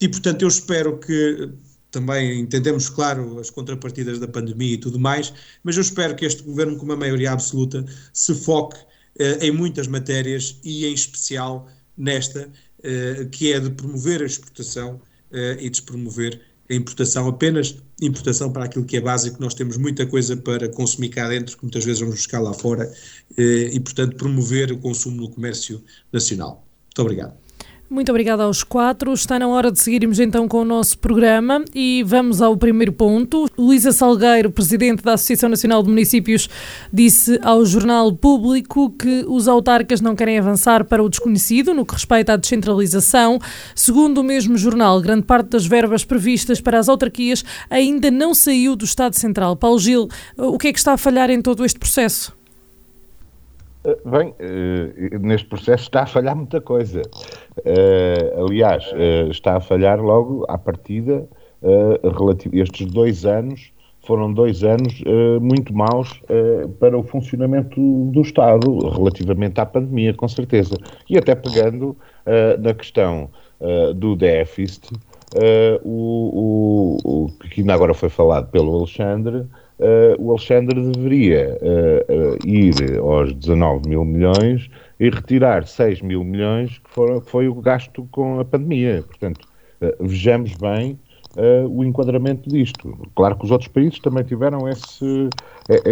[0.00, 1.50] E, portanto, eu espero que
[1.90, 6.42] também entendemos, claro, as contrapartidas da pandemia e tudo mais, mas eu espero que este
[6.42, 8.78] governo, com uma maioria absoluta, se foque
[9.40, 11.68] em muitas matérias e, em especial,
[12.00, 12.50] nesta, eh,
[13.30, 15.00] que é de promover a exportação
[15.32, 19.40] eh, e despromover a importação, apenas importação para aquilo que é básico.
[19.40, 22.92] Nós temos muita coisa para consumir cá dentro, que muitas vezes vamos buscar lá fora,
[23.36, 26.66] eh, e, portanto, promover o consumo no comércio nacional.
[26.86, 27.49] Muito obrigado.
[27.90, 29.12] Muito obrigada aos quatro.
[29.12, 33.48] Está na hora de seguirmos então com o nosso programa e vamos ao primeiro ponto.
[33.58, 36.48] Luísa Salgueiro, presidente da Associação Nacional de Municípios,
[36.92, 41.94] disse ao Jornal Público que os autarcas não querem avançar para o desconhecido no que
[41.94, 43.40] respeita à descentralização.
[43.74, 48.76] Segundo o mesmo jornal, grande parte das verbas previstas para as autarquias ainda não saiu
[48.76, 49.56] do Estado Central.
[49.56, 52.39] Paulo Gil, o que é que está a falhar em todo este processo?
[54.04, 54.34] Bem,
[55.20, 57.02] neste processo está a falhar muita coisa.
[58.36, 58.84] aliás,
[59.30, 61.26] está a falhar logo à partida
[62.52, 65.02] estes dois anos foram dois anos
[65.40, 66.20] muito maus
[66.78, 70.76] para o funcionamento do Estado, relativamente à pandemia, com certeza.
[71.08, 71.96] E até pegando
[72.58, 73.30] na questão
[73.96, 74.90] do déficit,
[75.84, 79.46] o, que ainda agora foi falado pelo Alexandre,
[80.18, 81.58] o Alexandre deveria
[82.44, 87.54] ir aos 19 mil milhões e retirar 6 mil milhões, que, foram, que foi o
[87.54, 89.02] gasto com a pandemia.
[89.06, 89.48] Portanto,
[90.00, 90.98] vejamos bem
[91.36, 92.96] uh, o enquadramento disto.
[93.14, 95.28] Claro que os outros países também tiveram esse,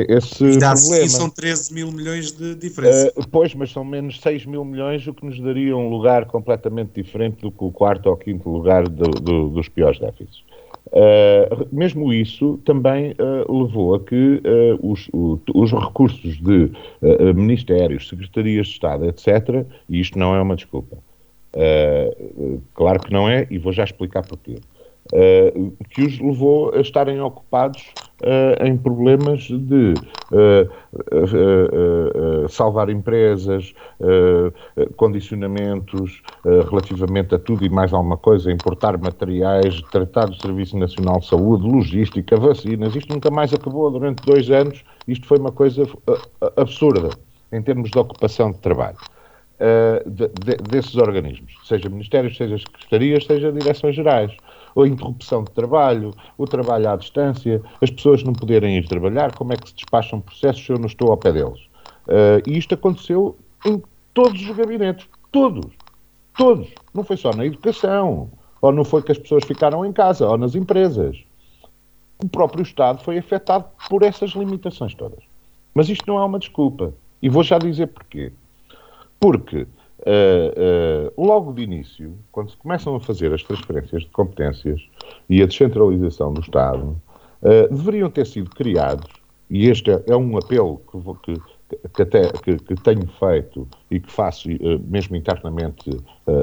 [0.08, 1.04] esse e problema.
[1.04, 3.12] E são 13 mil milhões de diferença.
[3.16, 6.92] Uh, pois, mas são menos 6 mil milhões, o que nos daria um lugar completamente
[6.94, 10.42] diferente do que o quarto ou quinto lugar do, do, dos piores déficits.
[10.90, 16.70] Uh, mesmo isso também uh, levou a que uh, os, o, os, recursos de
[17.34, 20.96] ministérios, secretarias de Estado, etc., e isto não é uma desculpa.
[22.74, 24.56] claro que não é, e vou já explicar porquê.
[25.90, 29.94] Que os levou a estarem ocupados uh, em problemas de
[30.32, 30.68] uh,
[32.48, 33.74] salvar empresas,
[34.96, 41.26] condicionamentos relativamente a tudo e mais alguma coisa, importar materiais, tratar do Serviço Nacional de
[41.26, 42.94] Saúde, logística, vacinas.
[42.94, 44.84] Isto nunca mais acabou durante dois anos.
[45.06, 45.86] Isto foi uma coisa
[46.56, 47.10] absurda
[47.52, 48.96] em termos de ocupação de trabalho.
[50.06, 54.32] De, de, desses organismos, seja ministérios, seja secretarias, seja direções gerais
[54.82, 59.52] a interrupção de trabalho, o trabalho à distância, as pessoas não poderem ir trabalhar, como
[59.52, 61.60] é que se despacham processos se eu não estou ao pé deles?
[62.06, 63.82] Uh, e isto aconteceu em
[64.14, 65.66] todos os gabinetes, todos,
[66.36, 66.68] todos.
[66.94, 70.38] Não foi só na educação, ou não foi que as pessoas ficaram em casa, ou
[70.38, 71.22] nas empresas.
[72.22, 75.22] O próprio Estado foi afetado por essas limitações todas.
[75.74, 76.92] Mas isto não é uma desculpa.
[77.22, 78.32] E vou já dizer porquê.
[79.20, 79.66] Porque
[80.08, 84.80] Uh, logo de início, quando se começam a fazer as transferências de competências
[85.28, 86.98] e a descentralização do Estado,
[87.42, 89.06] uh, deveriam ter sido criados,
[89.50, 90.80] e este é, é um apelo
[91.22, 94.48] que, que, que até que, que, tenho feito e que faço
[94.88, 95.90] mesmo internamente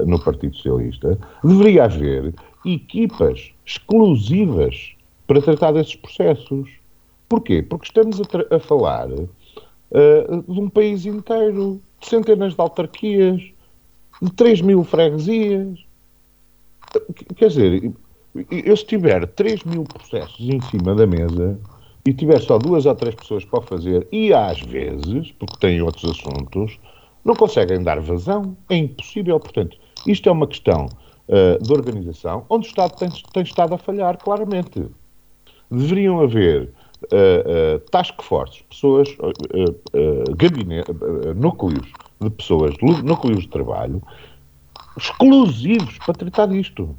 [0.05, 4.95] no Partido Socialista, deveria haver equipas exclusivas
[5.27, 6.69] para tratar desses processos.
[7.29, 7.61] Porquê?
[7.61, 13.54] Porque estamos a, a falar de um país inteiro de centenas de autarquias,
[14.21, 15.79] de 3 mil freguesias.
[17.35, 17.93] Quer dizer,
[18.49, 21.59] eu se tiver 3 mil processos em cima da mesa
[22.05, 26.11] e tiver só duas ou três pessoas para fazer, e às vezes, porque têm outros
[26.11, 26.79] assuntos,
[27.23, 28.55] não conseguem dar vazão.
[28.69, 29.39] É impossível.
[29.39, 29.75] Portanto,
[30.05, 34.17] isto é uma questão uh, de organização onde o Estado tem, tem estado a falhar,
[34.17, 34.85] claramente.
[35.71, 36.69] Deveriam haver
[37.11, 40.91] uh, uh, task forces, pessoas, uh, gabinete,
[41.35, 41.87] núcleos
[42.21, 44.01] de pessoas, núcleos de trabalho,
[44.97, 46.95] exclusivos para tratar disto.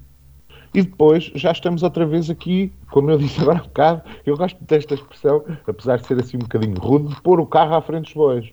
[0.75, 4.37] E depois já estamos outra vez aqui, como eu disse agora há um bocado, eu
[4.37, 7.81] gosto desta expressão, apesar de ser assim um bocadinho rude, de pôr o carro à
[7.81, 8.51] frente dos bois.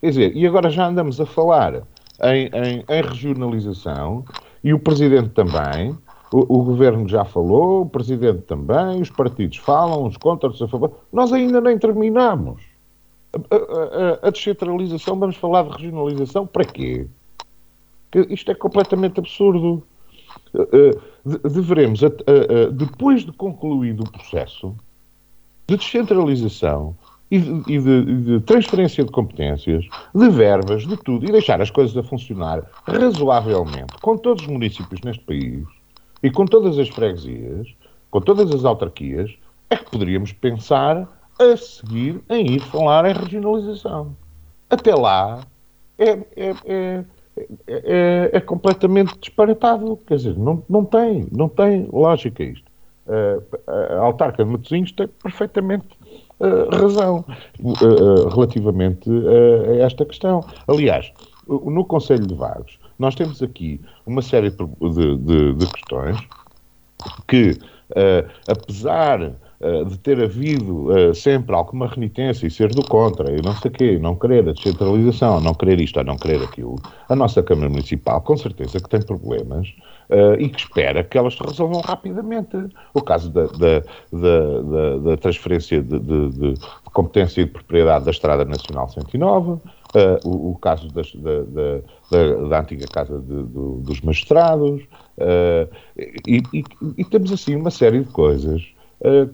[0.00, 1.82] Quer dizer, e agora já andamos a falar
[2.22, 4.24] em, em, em regionalização,
[4.62, 5.96] e o Presidente também,
[6.32, 10.68] o, o, Governo já falou, o Presidente também, os partidos falam, uns contra, outros a
[10.68, 10.92] favor.
[11.12, 12.71] Nós ainda nem terminamos.
[13.34, 17.06] A, a, a, descentralização, vamos falar de regionalização, para quê?
[18.28, 19.82] Isto é completamente absurdo.
[21.24, 22.00] Deveremos,
[22.74, 24.74] depois de concluído o processo
[25.66, 26.94] de descentralização
[27.30, 31.70] e de, e de, de transferência de competências, de verbas, de tudo, e deixar as
[31.70, 35.66] coisas a funcionar razoavelmente com todos os municípios neste país,
[36.22, 37.74] e com todas as freguesias,
[38.10, 39.34] com todas as autarquias,
[39.70, 44.16] é que poderíamos pensar a seguir em ir falar em regionalização.
[44.70, 45.44] Até lá
[45.98, 47.04] é, é, é,
[47.66, 49.98] é, é completamente disparatado.
[50.06, 52.70] Quer dizer, não, não, tem, não tem lógica isto.
[53.66, 55.88] a autarca de Matosinhos tem perfeitamente
[56.40, 57.24] uh, razão
[57.60, 60.44] uh, relativamente a esta questão.
[60.66, 61.12] Aliás,
[61.46, 64.64] no Conselho de Vagos, nós temos aqui uma série de,
[65.16, 66.18] de, de questões
[67.26, 67.58] que,
[67.90, 69.34] uh, apesar uh,
[69.84, 73.74] de ter havido uh, sempre alguma renitência e ser do contra, e não sei o
[73.74, 76.76] quê, não querer a descentralização, não querer isto ou não querer aquilo,
[77.08, 79.68] a nossa Câmara Municipal, com certeza que tem problemas
[80.10, 82.56] uh, e que espera que elas se resolvam rapidamente.
[82.94, 83.80] O caso da, da,
[84.12, 86.54] da, da transferência de, de, de,
[86.92, 89.60] competência e de propriedade da Estrada Nacional 109,
[89.94, 91.42] Uh, o, o, caso das, da,
[92.48, 94.80] da, antiga Casa de, do, dos Magistrados,
[95.18, 95.68] uh,
[96.26, 96.64] e, e,
[96.96, 98.71] e, temos assim uma série de coisas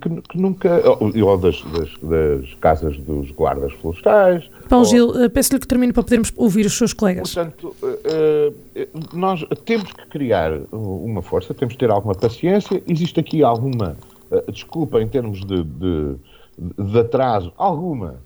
[0.01, 0.83] que, que, nunca.
[1.01, 4.51] ou, ou das, das, das, casas dos guardas florestais.
[4.69, 7.35] Paulo ou, Gil, uh, peço-lhe que termine para podermos ouvir os seus colegas.
[7.35, 7.75] Portanto,
[9.13, 12.83] nós temos que criar uma força, temos que ter alguma paciência.
[12.87, 13.97] Existe aqui alguma
[14.51, 16.15] desculpa em termos de, de,
[16.79, 18.17] de atraso, alguma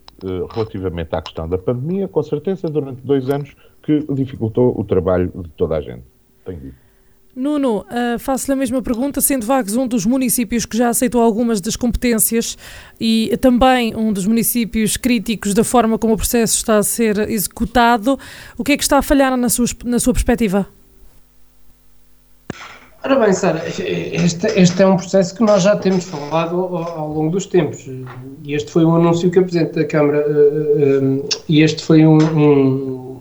[0.52, 5.48] relativamente à questão da pandemia, com certeza, durante dois anos que dificultou o trabalho de
[5.50, 6.04] toda a gente.
[6.44, 6.81] Tenho dito.
[7.34, 11.62] Nuno, uh, faço-lhe a mesma pergunta, sendo Vagos um dos municípios que já aceitou algumas
[11.62, 12.58] das competências
[13.00, 18.18] e também um dos municípios críticos da forma como o processo está a ser executado,
[18.58, 20.66] o que é que está a falhar na sua, na sua perspectiva?
[23.02, 27.12] Ora bem, Sara, este, este, é um processo que nós já temos falado ao, ao,
[27.12, 27.88] longo dos tempos.
[28.44, 32.06] E este foi um anúncio que o Presidente da Câmara, uh, uh, e este foi
[32.06, 33.20] um, um,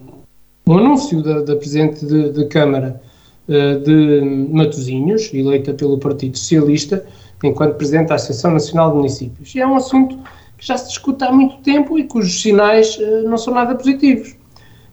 [0.68, 3.02] um anúncio da, da Presidente de, de Câmara
[3.48, 7.06] de Matosinhos, eleita pelo Partido Socialista,
[7.44, 9.56] enquanto Presidente da Associação Nacional de Municípios.
[9.56, 10.18] E é um assunto
[10.58, 14.30] que já se discute há muito tempo e cujos sinais uh, não são nada positivos.
[14.30, 14.38] Uh,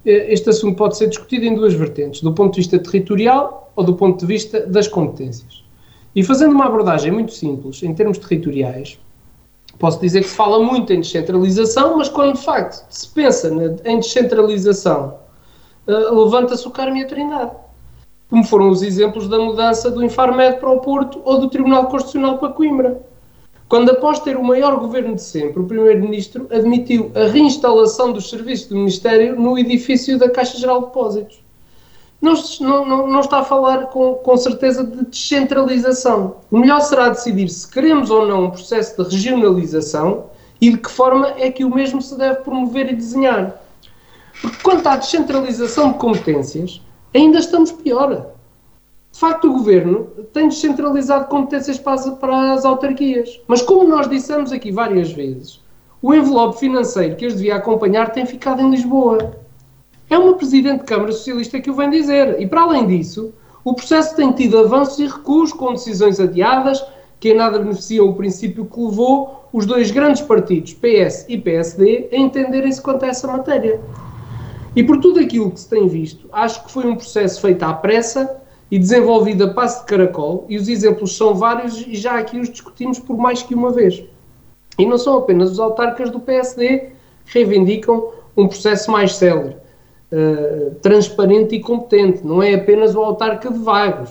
[0.05, 3.95] este assunto pode ser discutido em duas vertentes, do ponto de vista territorial ou do
[3.95, 5.63] ponto de vista das competências.
[6.17, 8.99] E fazendo uma abordagem muito simples, em termos territoriais,
[9.79, 13.49] posso dizer que se fala muito em descentralização, mas quando de facto se pensa
[13.85, 15.19] em descentralização,
[15.87, 17.53] levanta-se o Carmo e a Trindade
[18.29, 22.39] como foram os exemplos da mudança do Infarmed para o Porto ou do Tribunal Constitucional
[22.39, 23.01] para Coimbra.
[23.69, 28.69] Quando, após ter o maior governo de sempre, o Primeiro-Ministro admitiu a reinstalação dos serviços
[28.69, 31.41] do Ministério no edifício da Caixa Geral de Depósitos.
[32.21, 36.37] Não, não, não, está a falar com, com certeza de descentralização.
[36.51, 40.25] O melhor será decidir se queremos ou não um processo de regionalização
[40.61, 43.63] e de que forma é que o mesmo se deve promover e desenhar.
[44.41, 46.81] Porque quanto à descentralização de competências,
[47.15, 48.33] ainda estamos pior.
[49.11, 53.41] De facto, o governo tem descentralizado competências para as, para as autarquias.
[53.49, 55.61] Mas, como nós dissemos aqui várias vezes,
[56.01, 59.37] o envelope financeiro que as devia acompanhar tem ficado em Lisboa.
[60.09, 62.41] É uma Presidente de Câmara Socialista que o vem dizer.
[62.41, 63.33] E, para além disso,
[63.65, 66.85] o processo tem tido avanços e recuos com decisões adiadas
[67.21, 72.09] que em nada beneficiam o princípio que levou os dois grandes partidos, PS e PSD,
[72.13, 73.81] a entenderem-se quanto a essa matéria.
[74.77, 77.73] E por tudo aquilo que se tem visto, acho que foi um processo feito à
[77.73, 82.39] pressa e desenvolvido a passo de caracol, e os exemplos são vários e já aqui
[82.39, 84.05] os discutimos por mais que uma vez.
[84.79, 86.91] E não são apenas os autarcas do PSD
[87.25, 89.57] que reivindicam um processo mais célere,
[90.13, 94.11] uh, transparente e competente, não é apenas o autarca de Vagos.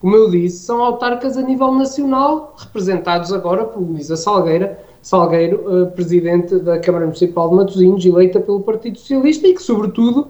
[0.00, 5.90] Como eu disse, são autarcas a nível nacional, representados agora por Luísa Salgueira, Salgueiro, uh,
[5.92, 10.28] presidente da Câmara Municipal de Matosinhos, eleita pelo Partido Socialista e que, sobretudo,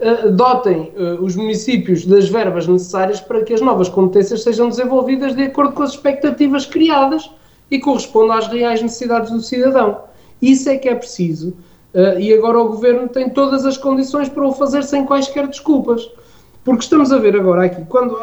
[0.00, 5.34] uh, dotem uh, os municípios das verbas necessárias para que as novas competências sejam desenvolvidas
[5.36, 7.30] de acordo com as expectativas criadas
[7.70, 10.00] e correspondam às reais necessidades do cidadão.
[10.40, 11.52] Isso é que é preciso
[12.18, 16.08] e agora o Governo tem todas as condições para o fazer sem quaisquer desculpas.
[16.64, 18.16] Porque estamos a ver agora aqui, quando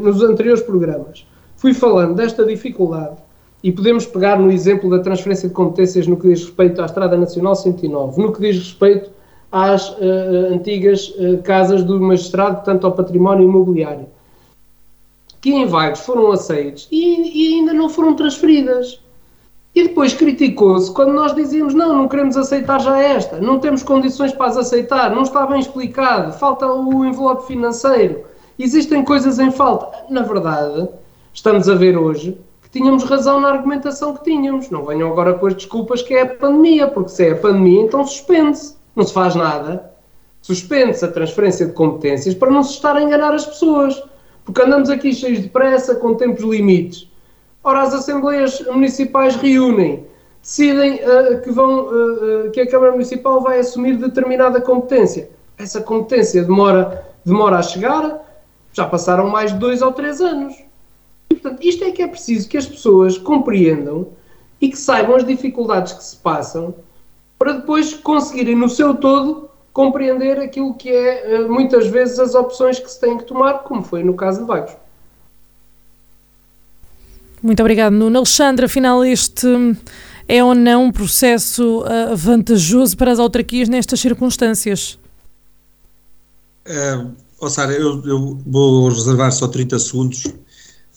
[0.00, 1.24] nos anteriores programas
[1.56, 3.16] fui falando desta dificuldade
[3.62, 7.16] e podemos pegar no exemplo da transferência de competências no que diz respeito à Estrada
[7.16, 9.10] Nacional 109, no que diz respeito
[9.50, 14.06] às uh, antigas uh, casas do magistrado, tanto ao património imobiliário,
[15.40, 19.00] que em vagos foram aceitos e, e ainda não foram transferidas.
[19.74, 24.32] E depois criticou-se quando nós dizíamos não, não queremos aceitar já esta, não temos condições
[24.32, 28.22] para as aceitar, não está bem explicado, falta o envelope financeiro,
[28.58, 30.04] existem coisas em falta.
[30.10, 30.88] Na verdade,
[31.32, 32.38] estamos a ver hoje
[32.72, 34.70] tínhamos razão na argumentação que tínhamos.
[34.70, 37.82] Não venham agora com as desculpas que é a pandemia, porque se é a pandemia,
[37.82, 38.76] então suspende-se.
[38.96, 39.92] Não se faz nada.
[40.40, 44.02] Suspende-se a transferência de competências para não se estar a enganar as pessoas.
[44.44, 47.08] Porque andamos aqui cheios de pressa, com tempos limites.
[47.62, 50.04] Ora, as Assembleias Municipais reúnem,
[50.40, 55.30] decidem uh, que, vão, uh, uh, que a Câmara Municipal vai assumir determinada competência.
[55.56, 58.20] Essa competência demora, demora a chegar,
[58.72, 60.54] já passaram mais de dois ou três anos.
[61.42, 64.08] Portanto, isto é que é preciso que as pessoas compreendam
[64.60, 66.72] e que saibam as dificuldades que se passam
[67.36, 72.78] para depois conseguirem, no seu todo, compreender aquilo que é, eh, muitas vezes, as opções
[72.78, 74.72] que se têm que tomar, como foi no caso de Vagos.
[77.42, 78.18] Muito obrigado, Nuno.
[78.18, 79.48] Alexandre, afinal, este
[80.28, 84.96] é ou não um processo uh, vantajoso para as autarquias nestas circunstâncias?
[86.64, 90.22] Uh, oh Sara, eu, eu, vou reservar só 30 segundos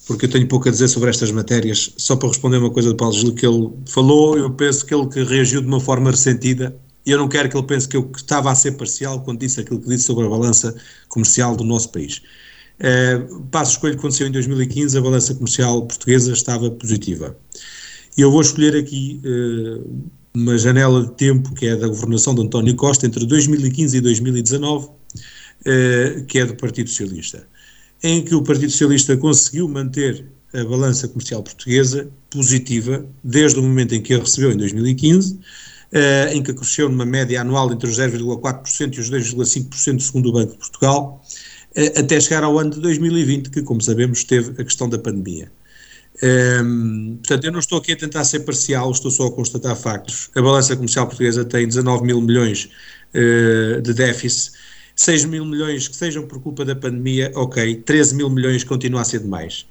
[0.06, 1.94] porque eu tenho pouco a dizer sobre estas matérias.
[1.98, 5.08] Só para responder uma coisa do Paulo Gil que ele falou, eu penso que ele
[5.08, 6.76] que reagiu de uma forma ressentida,
[7.06, 9.60] e eu não quero que ele pense que eu estava a ser parcial quando disse
[9.60, 10.76] aquilo que disse sobre a balança
[11.08, 12.22] comercial do nosso país.
[12.80, 17.38] Uh, passo escolho que aconteceu em 2015, a balança comercial portuguesa estava positiva.
[18.18, 22.42] E eu vou escolher aqui uh, uma janela de tempo que é da governação de
[22.42, 27.48] António Costa entre 2015 e 2019, uh, que é do Partido Socialista,
[28.04, 33.96] em que o Partido Socialista conseguiu manter a balança comercial portuguesa positiva desde o momento
[33.96, 35.40] em que a recebeu em 2015,
[36.32, 40.54] em que cresceu numa média anual entre os 0,4% e os 2,5% segundo o Banco
[40.54, 41.22] de Portugal,
[41.98, 45.52] até chegar ao ano de 2020, que, como sabemos, teve a questão da pandemia.
[46.24, 49.76] Um, ehm, portanto, eu não estou aqui a tentar ser parcial, estou só a constatar
[49.76, 50.30] factos.
[50.34, 52.70] A balança comercial portuguesa tem 19 mil milhões
[53.14, 54.54] uh, de déficit,
[54.96, 59.04] 6 mil milhões que sejam por culpa da pandemia, ok, 13 mil milhões continua a
[59.04, 59.66] ser demais.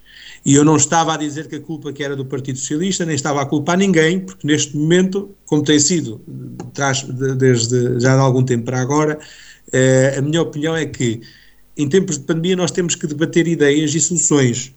[0.44, 3.14] E eu não estava a dizer que a culpa que era do Partido Socialista, nem
[3.14, 6.20] estava a culpar ninguém, porque neste momento, como tem sido
[7.38, 9.18] desde já de algum tempo para agora,
[9.68, 11.22] uh, a minha opinião é que
[11.76, 14.74] em tempos de pandemia nós temos que debater ideias e soluções.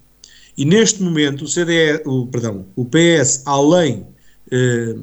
[0.57, 4.07] E neste momento o CDE, o, perdão, o PS, além
[4.49, 4.95] eh,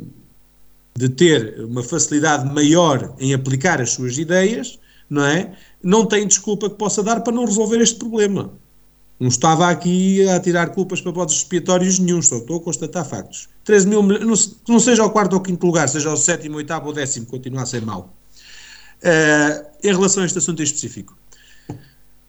[0.97, 4.78] de ter uma facilidade maior em aplicar as suas ideias,
[5.14, 5.52] não é?
[5.82, 8.52] Não tem desculpa que possa dar para não resolver este problema.
[9.18, 13.48] Não estava aqui a tirar culpas para bodes expiatórios nenhum, só estou a constatar factos.
[13.64, 14.34] 13 mil, não,
[14.68, 17.66] não seja ao quarto ou quinto lugar, seja ao sétimo, oitavo ou décimo, continua a
[17.66, 18.12] ser mau.
[19.02, 21.16] Uh, em relação a este assunto em específico,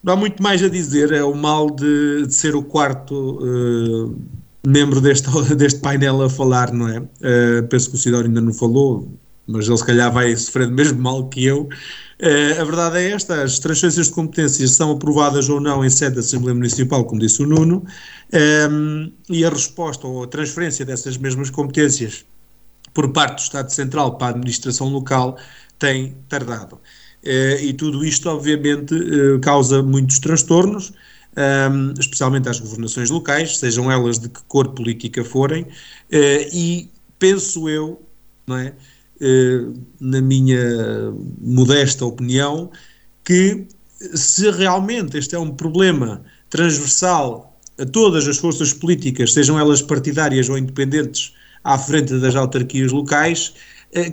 [0.02, 4.16] não há muito mais a dizer, é o mal de, de ser o quarto uh,
[4.64, 7.00] membro deste, deste painel a falar, não é?
[7.00, 9.08] Uh, penso que o Sidónio ainda não falou,
[9.46, 11.68] mas ele se calhar vai sofrer do mesmo mal que eu.
[12.20, 16.14] Uh, a verdade é esta: as transferências de competências são aprovadas ou não em sede
[16.14, 17.84] da Assembleia Municipal, como disse o Nuno,
[18.70, 22.24] um, e a resposta ou a transferência dessas mesmas competências
[22.94, 25.36] por parte do Estado Central para a administração local
[25.78, 26.80] tem tardado.
[27.22, 30.92] Eh, e tudo isto, obviamente, eh, causa muitos transtornos,
[31.36, 35.66] ehm, especialmente às governações locais, sejam elas de que cor política forem,
[36.10, 38.00] eh, e penso eu,
[38.46, 38.74] não é,
[40.00, 42.70] na minha modesta opinião,
[43.24, 43.66] que
[44.14, 50.48] se realmente este é um problema transversal a todas as forças políticas, sejam elas partidárias
[50.48, 53.54] ou independentes, à frente das autarquias locais,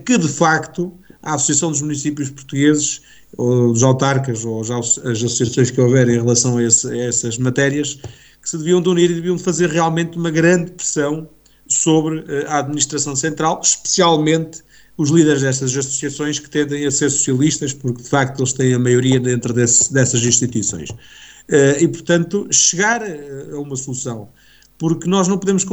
[0.06, 3.01] que de facto a Associação dos Municípios Portugueses,
[3.38, 7.99] ou dos autarcas, ou as associações que houverem em relação a, esse, a essas matérias,
[8.41, 11.30] que se deviam de unir e deviam fazer realmente uma grande pressão
[11.66, 14.62] sobre eh, a administração central, especialmente
[14.98, 18.80] os líderes dessas associações que tendem a ser socialistas, porque de facto eles têm a
[18.80, 20.89] maioria dentro desse, dessas instituições.
[20.89, 24.30] Uh, e, portanto, chegar a uma solução,
[24.78, 25.66] porque nós não podemos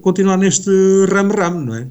[0.00, 0.70] continuar neste
[1.10, 1.88] ramo-ramo, não é?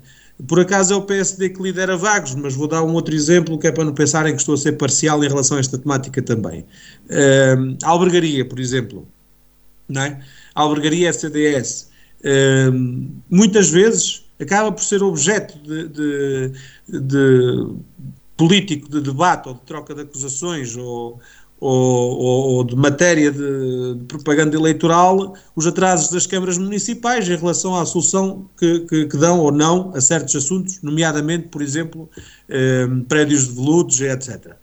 [0.48, 3.68] Por acaso é o PSD que lidera Vagos, mas vou dar um outro exemplo que
[3.68, 6.62] é para não pensarem que estou a ser parcial em relação a esta temática também.
[7.10, 9.06] Uh, a albergaria, por exemplo,
[9.88, 10.22] não é?
[10.56, 11.90] a albergaria CDS,
[12.22, 12.72] uh,
[13.30, 16.52] muitas vezes acaba por ser objeto de, de,
[16.88, 17.76] de
[18.38, 21.20] político de debate ou de troca de acusações ou,
[21.60, 27.76] ou, ou, de matéria de, de, propaganda eleitoral os atrasos das câmaras municipais em relação
[27.76, 32.10] à solução que, que, que dão ou não a certos assuntos, nomeadamente, por exemplo,
[32.48, 34.56] eh, prédios de veludos, etc.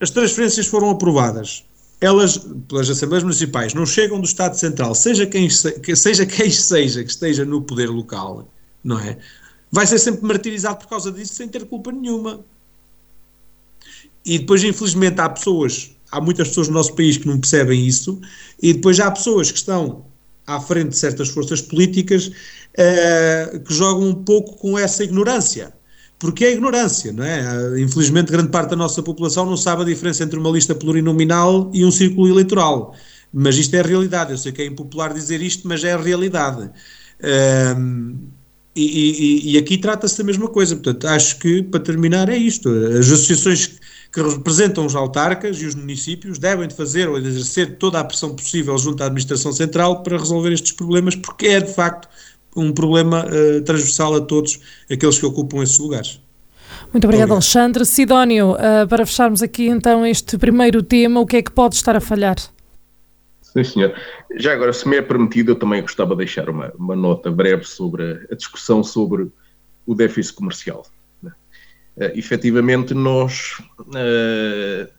[0.00, 1.64] As transferências foram aprovadas.
[2.00, 7.10] Elas, pelas Assembleias Municipais, não chegam do Estado Central, seja quem, seja quem seja que
[7.10, 8.48] esteja no poder local,
[8.84, 9.18] não é?
[9.72, 12.44] Vai ser sempre martirizado por causa disso sem ter culpa nenhuma.
[14.24, 18.20] E depois, infelizmente, há pessoas, há muitas pessoas no nosso país que não percebem isso,
[18.62, 20.04] e depois há pessoas que estão
[20.46, 25.72] à frente de certas forças políticas uh, que jogam um pouco com essa ignorância.
[26.18, 27.80] Porque é ignorância, não é?
[27.80, 31.84] Infelizmente, grande parte da nossa população não sabe a diferença entre uma lista plurinominal e
[31.84, 32.94] um círculo eleitoral.
[33.32, 34.30] Mas isto é a realidade.
[34.30, 36.70] Eu sei que é impopular dizer isto, mas é a realidade.
[37.18, 38.16] Uh,
[38.76, 40.74] e, e, e, aqui trata-se da mesma coisa.
[40.74, 42.68] Portanto, acho que, para terminar, é isto.
[42.68, 43.78] As associações
[44.12, 48.04] que representam os autarcas e os municípios devem de fazer ou de exercer toda a
[48.04, 52.08] pressão possível junto à administração central para resolver estes problemas, porque é de facto
[52.56, 54.60] um problema uh, transversal a todos
[54.90, 56.20] aqueles que ocupam esses lugares.
[56.92, 57.84] Muito obrigado, Alexandre.
[57.84, 61.96] Sidónio, uh, para fecharmos aqui então este primeiro tema, o que é que pode estar
[61.96, 62.36] a falhar?
[63.54, 63.94] Sim, senhor.
[64.36, 67.64] Já agora, se me é permitido, eu também gostava de deixar uma, uma nota breve
[67.64, 69.30] sobre a discussão sobre
[69.86, 70.84] o déficit comercial.
[71.22, 74.92] Uh, efetivamente, nós, uh,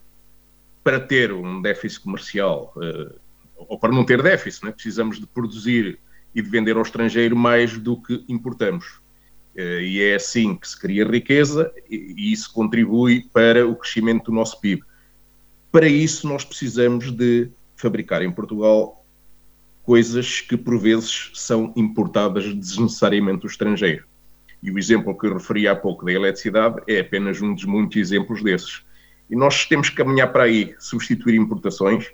[0.81, 3.13] para ter um déficit comercial, uh,
[3.57, 5.99] ou para não ter déficit, né, precisamos de produzir
[6.33, 9.01] e de vender ao estrangeiro mais do que importamos.
[9.55, 14.33] e é assim que se cria riqueza e, e isso contribui para o crescimento do
[14.33, 14.81] nosso PIB.
[15.71, 17.49] Para isso, nós precisamos de
[17.85, 19.05] fabricar em Portugal
[19.83, 24.03] coisas que por vezes são importadas desnecessariamente do estrangeiro.
[24.63, 27.97] E o exemplo que eu referi há pouco da eletricidade é apenas um dos muitos
[27.97, 28.83] exemplos desses.
[29.29, 32.11] E nós temos que caminhar para aí, substituir importações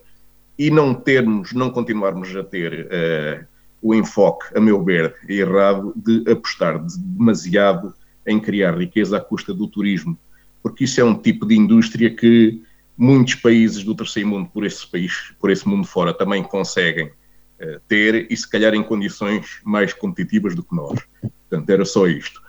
[0.59, 3.45] e não termos, não continuarmos a ter uh,
[3.81, 7.93] o enfoque, a meu ver, errado de apostar demasiado
[8.27, 10.17] em criar riqueza à custa do turismo,
[10.61, 12.61] porque isso é um tipo de indústria que
[12.97, 17.79] muitos países do terceiro mundo, por esse país, por esse mundo fora, também conseguem uh,
[17.87, 20.99] ter e se calhar em condições mais competitivas do que nós.
[21.21, 22.41] Portanto, era só isto.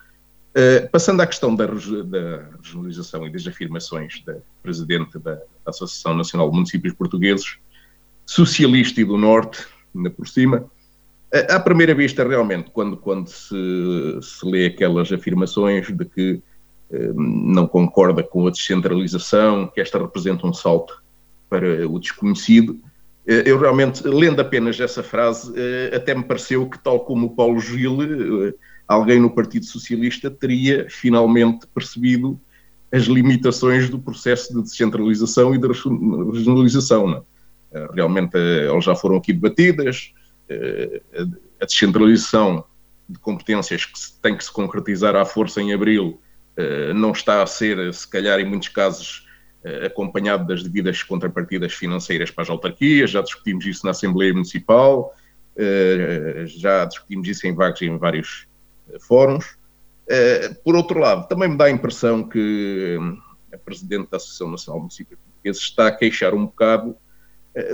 [0.51, 6.51] Uh, passando à questão da, da, regionalização e das afirmações da Presidente da, Associação Nacional
[6.51, 7.57] de Municípios Portugueses,
[8.27, 10.71] socialista e do Norte, ainda por cima,
[11.49, 13.55] à primeira vista, realmente, quando, quando se,
[14.21, 16.41] se lê aquelas afirmações de que eh,
[17.15, 21.03] não concorda com a descentralização, que esta representa um salto
[21.49, 22.79] para o desconhecido,
[23.27, 27.31] eh, eu realmente, lendo apenas essa frase, eh, até me pareceu que, tal como o
[27.31, 28.55] Paulo Gil, eh,
[28.87, 32.41] alguém no Partido Socialista teria finalmente percebido
[32.91, 37.25] as limitações do processo de descentralização e de regionalização.
[37.71, 37.89] É?
[37.95, 40.13] Realmente, elas já foram aqui debatidas,
[41.59, 42.63] a descentralização
[43.09, 46.21] de competências que tem que se concretizar à força em abril
[46.95, 49.29] não está a ser, se calhar, em muitos casos,
[49.85, 55.15] acompanhado das devidas contrapartidas financeiras para as autarquias, já discutimos isso na Assembleia Municipal,
[56.47, 58.47] já discutimos isso em vários, em vários
[59.01, 59.57] fóruns.
[60.65, 62.99] Por outro lado, também me dá a impressão que
[63.53, 66.97] a Presidente da Associação Nacional de Municípios Portugueses está a queixar um bocado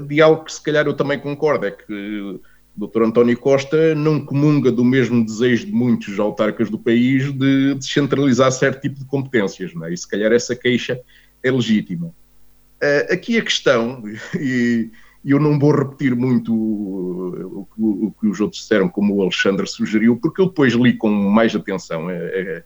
[0.07, 2.41] de algo que se calhar eu também concordo, é que
[2.79, 3.03] Dr.
[3.03, 8.83] António Costa não comunga do mesmo desejo de muitos autarcas do país de descentralizar certo
[8.83, 9.93] tipo de competências, não é?
[9.93, 11.01] e se calhar essa queixa
[11.43, 12.07] é legítima.
[12.07, 14.03] Uh, aqui a questão,
[14.39, 14.91] e
[15.25, 19.67] eu não vou repetir muito o, o, o, que os outros disseram, como o Alexandre
[19.67, 22.63] sugeriu, porque eu depois li com mais atenção a, a,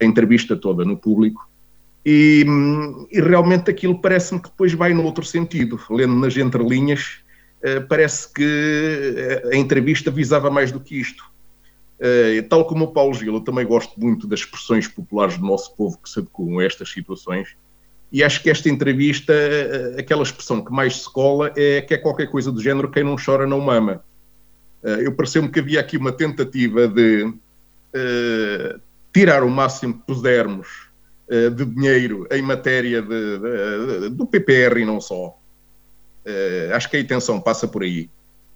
[0.00, 1.48] a entrevista toda no público,
[2.04, 2.44] e,
[3.12, 7.20] e realmente aquilo parece-me que depois vai no outro sentido, lendo nas entrelinhas,
[7.88, 11.30] parece que eh, a entrevista visava mais do que isto.
[12.00, 15.72] Uh, tal como o Paulo Gil, eu também gosto muito das expressões populares do nosso
[15.76, 17.56] povo que se adequam a estas situações,
[18.10, 19.32] e acho que esta entrevista,
[19.96, 23.16] aquela expressão que mais se cola é que é qualquer coisa do género, quem não
[23.16, 24.04] chora não mama.
[24.82, 27.32] Eu pareceu-me que havia aqui uma tentativa de
[29.14, 30.90] tirar o máximo que pudermos
[31.30, 35.38] de dinheiro em matéria de, de, do PPR e não só.
[36.26, 38.08] Uh, acho que a intenção passa por aí.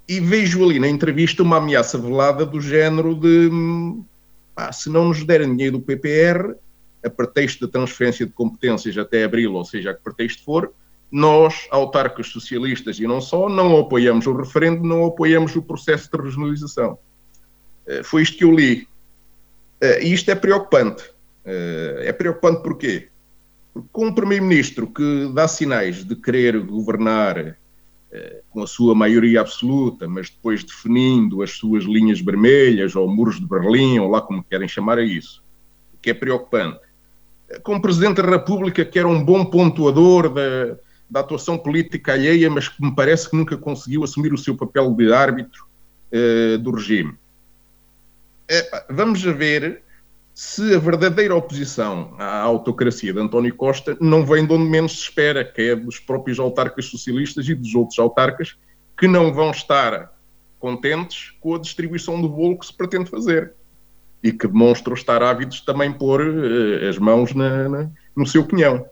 [0.08, 3.50] E vejo ali na entrevista uma ameaça velada do género de
[4.54, 6.54] ah, se não nos derem dinheiro do PPR,
[7.04, 10.72] a pretexto da transferência de competências até abril, ou seja, a que pretexto for,
[11.10, 16.22] nós, autarcas socialistas e não só, não apoiamos o referendo, não apoiamos o processo de
[16.22, 16.98] regionalização.
[17.86, 18.88] Uh, foi isto que eu li.
[19.82, 21.04] Uh, e isto é preocupante.
[21.44, 23.08] é preocupante porquê?
[23.92, 27.56] Com um Primeiro-Ministro que dá sinais de querer governar
[28.12, 33.38] eh, com a sua maioria absoluta, mas depois definindo as suas linhas vermelhas, ou muros
[33.38, 35.42] de Berlim, ou lá como querem chamar a isso,
[35.94, 36.80] o que é preocupante.
[37.48, 40.78] Eh, com um Presidente da República que era um bom pontuador da,
[41.10, 44.94] da atuação política alheia, mas que me parece que nunca conseguiu assumir o seu papel
[44.94, 45.66] de árbitro
[46.12, 47.14] eh, do regime.
[48.88, 49.82] Vamos ver
[50.36, 55.04] se a verdadeira oposição à autocracia de António Costa não vem de onde menos se
[55.04, 58.54] espera, que é dos próprios autarcas socialistas e dos outros autarcas
[58.98, 60.12] que não vão estar
[60.58, 63.54] contentes com a distribuição do bolo que se pretende fazer
[64.22, 68.86] e que demonstram estar ávidos também pôr uh, as mãos na, na, no seu pinhão.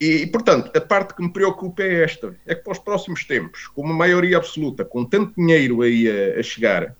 [0.00, 3.68] E, portanto, a parte que me preocupa é esta: é que para os próximos tempos,
[3.68, 6.94] com uma maioria absoluta, com tanto dinheiro aí a, a chegar, eh,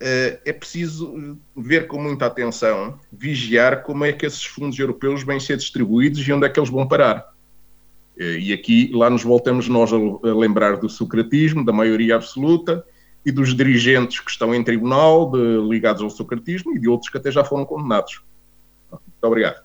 [0.00, 5.56] é preciso ver com muita atenção, vigiar como é que esses fundos europeus vêm ser
[5.56, 7.32] distribuídos e onde é que eles vão parar.
[8.18, 9.96] Eh, e aqui, lá nos voltamos nós a
[10.34, 12.84] lembrar do socratismo, da maioria absoluta
[13.24, 17.18] e dos dirigentes que estão em tribunal de, ligados ao socratismo e de outros que
[17.18, 18.22] até já foram condenados.
[18.90, 19.63] Muito obrigado.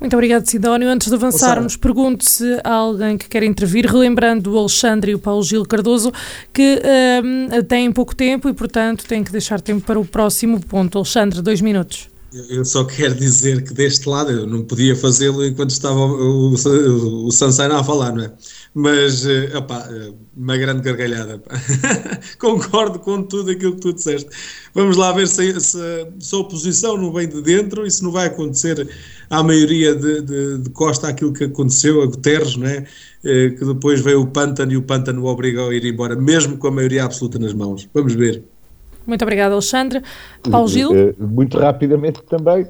[0.00, 0.88] Muito obrigado, Sidónio.
[0.88, 5.18] Antes de avançarmos, pergunto se há alguém que quer intervir, relembrando o Alexandre e o
[5.18, 6.10] Paulo Gil Cardoso,
[6.54, 6.80] que
[7.22, 10.96] um, têm pouco tempo e, portanto, têm que deixar tempo para o próximo ponto.
[10.96, 12.08] Alexandre, dois minutos.
[12.48, 17.26] Eu só quero dizer que deste lado eu não podia fazê-lo enquanto estava o, o,
[17.26, 18.32] o Sansana a falar, não é?
[18.74, 19.88] mas uh, opa,
[20.36, 21.42] uma grande gargalhada.
[22.38, 24.30] Concordo com tudo aquilo que tu disseste.
[24.72, 28.12] Vamos lá ver se, se, se, a oposição não vem de dentro e se não
[28.12, 28.88] vai acontecer
[29.30, 32.84] à maioria de, de, de Costa aquilo que aconteceu a Guterres, não é?
[33.22, 36.66] que depois veio o pântano e o pântano o obrigou a ir embora, mesmo com
[36.66, 37.88] a maioria absoluta nas mãos.
[37.94, 38.42] Vamos ver.
[39.06, 40.02] Muito obrigada, Alexandre.
[40.50, 40.90] Paulo Gil?
[41.18, 42.66] Muito rapidamente também,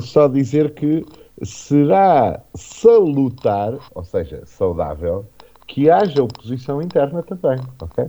[0.00, 1.04] só dizer que
[1.42, 5.26] será salutar, ou seja, saudável,
[5.66, 8.04] que haja oposição interna também, ok?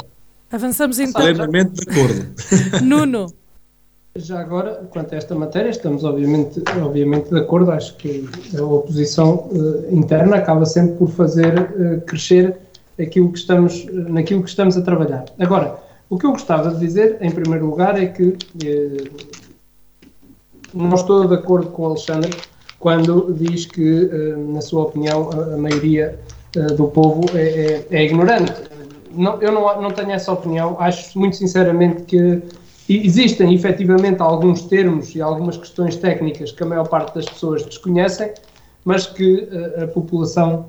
[0.52, 1.22] Avançamos então.
[1.22, 2.84] Plenamente de acordo.
[2.84, 3.28] Nuno.
[4.20, 7.72] Já agora, quanto a esta matéria, estamos obviamente, obviamente de acordo.
[7.72, 12.57] Acho que a oposição uh, interna acaba sempre por fazer uh, crescer
[12.99, 15.26] aquilo que estamos, naquilo que estamos a trabalhar.
[15.39, 15.78] Agora,
[16.09, 18.36] o que eu gostava de dizer, em primeiro lugar, é que
[20.74, 22.32] não estou de acordo com o Alexandre
[22.78, 26.20] quando diz que, eh, na sua opinião, a maioria
[26.55, 28.53] eh, do povo é, é, é ignorante.
[29.11, 30.76] Não, eu não, não tenho essa opinião.
[30.80, 32.41] Acho muito sinceramente que
[32.90, 38.34] existem efetivamente alguns termos e algumas questões técnicas que a maior parte das pessoas desconhecem,
[38.84, 40.68] mas que a, eh, a população,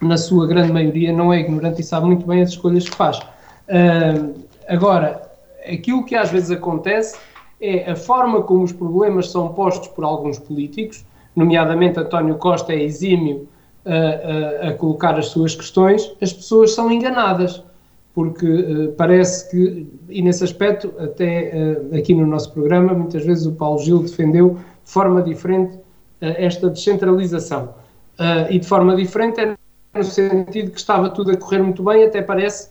[0.00, 3.18] na sua grande maioria, não é ignorante e sabe muito bem as escolhas que faz.
[3.18, 4.34] Uh,
[4.66, 5.30] agora,
[5.70, 7.18] aquilo que às vezes acontece
[7.60, 11.04] é a forma como os problemas são postos por alguns políticos
[11.34, 13.48] nomeadamente António Costa é exímio
[13.84, 17.62] a, a colocar as suas questões, as pessoas são enganadas,
[18.20, 23.46] porque uh, parece que, e nesse aspecto, até uh, aqui no nosso programa, muitas vezes
[23.46, 25.80] o Paulo Gil defendeu de forma diferente uh,
[26.20, 27.74] esta descentralização.
[28.50, 29.54] e de forma diferente é
[29.96, 32.68] no sentido que estava tudo a correr muito bem, até parece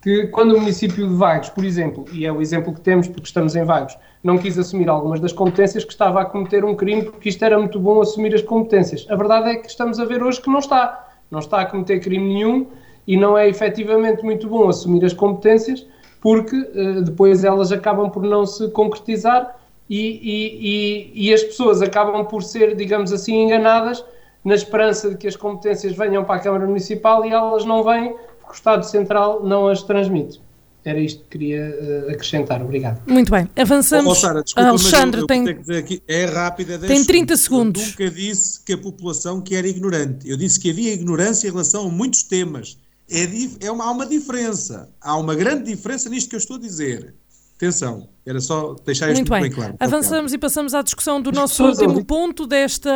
[0.00, 3.26] que quando o município de Vagos, por exemplo, e é o exemplo que temos porque
[3.26, 7.02] estamos em Vagos, não quis assumir algumas das competências que estava a cometer um crime
[7.02, 9.04] porque isto era muito bom assumir as competências.
[9.10, 11.08] A verdade é que estamos a ver hoje que não está.
[11.32, 12.66] Não está a cometer crime nenhum
[13.06, 15.86] e não é efetivamente muito bom assumir as competências
[16.20, 19.56] porque uh, depois elas acabam por não se concretizar
[19.88, 24.02] e, e, e, e as pessoas acabam por ser, digamos assim, enganadas
[24.42, 28.16] na esperança de que as competências venham para a Câmara Municipal e elas não vêm
[28.48, 30.40] o Estado Central não as transmite.
[30.82, 31.78] Era isto que queria
[32.08, 32.62] uh, acrescentar.
[32.62, 33.00] Obrigado.
[33.06, 33.48] Muito bem.
[33.56, 34.12] Avançamos.
[34.12, 35.48] Oh, Sara, desculpa, Alexandre eu, tem.
[35.78, 36.78] Aqui, é rápida.
[36.78, 37.82] Tem 30 segundos.
[37.82, 40.28] Eu nunca disse que a população que era ignorante.
[40.28, 42.78] Eu disse que havia ignorância em relação a muitos temas.
[43.10, 44.92] É, é uma, há uma diferença.
[45.00, 47.14] Há uma grande diferença nisto que eu estou a dizer.
[47.56, 49.74] Atenção, era só deixar isto muito bem, bem claro.
[49.78, 52.90] Avançamos e passamos à discussão do nosso último ponto desta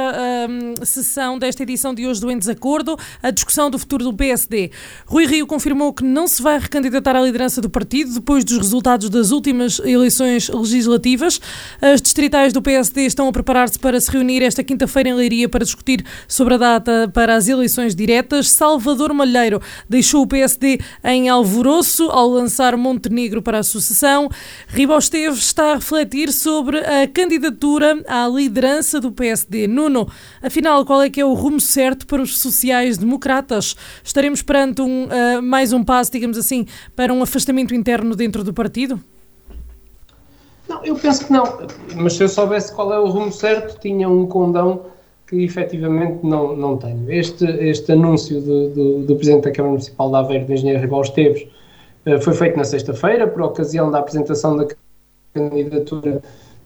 [0.48, 4.70] um, sessão, desta edição de hoje do Em Desacordo, a discussão do futuro do PSD.
[5.04, 9.10] Rui Rio confirmou que não se vai recandidatar à liderança do partido depois dos resultados
[9.10, 11.38] das últimas eleições legislativas.
[11.82, 15.62] As distritais do PSD estão a preparar-se para se reunir esta quinta-feira em Leiria para
[15.62, 18.50] discutir sobre a data para as eleições diretas.
[18.50, 24.30] Salvador Malheiro deixou o PSD em alvoroço ao lançar Montenegro para a sucessão.
[24.68, 29.66] Ribos Está a refletir sobre a candidatura à liderança do PSD.
[29.66, 30.08] Nuno,
[30.40, 33.74] afinal, qual é que é o rumo certo para os sociais-democratas?
[34.04, 38.54] Estaremos perante um, uh, mais um passo, digamos assim, para um afastamento interno dentro do
[38.54, 39.00] partido?
[40.68, 41.66] Não, eu penso que não.
[41.96, 44.86] Mas se eu soubesse qual é o rumo certo, tinha um condão
[45.26, 47.10] que efetivamente não, não tenho.
[47.10, 51.02] Este, este anúncio do, do, do Presidente da Câmara Municipal de Aveiro, do Engenheiro Ribal
[51.02, 51.46] Esteves,
[52.06, 54.66] eh, foi feito na sexta-feira, por ocasião da apresentação da
[55.34, 56.22] candidatura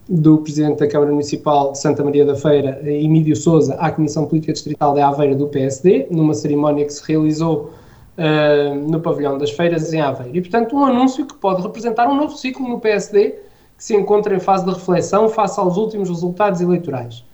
[0.09, 4.53] do Presidente da Câmara Municipal de Santa Maria da Feira, Emílio Souza, à Comissão Política
[4.53, 7.73] Distrital de Aveira do PSD, numa cerimónia que se realizou
[8.19, 10.37] uh, no Pavilhão das Feiras em Aveiro.
[10.37, 13.31] E, portanto, um anúncio que pode representar um novo ciclo no PSD,
[13.77, 17.25] que se encontra em fase de reflexão face aos últimos resultados eleitorais.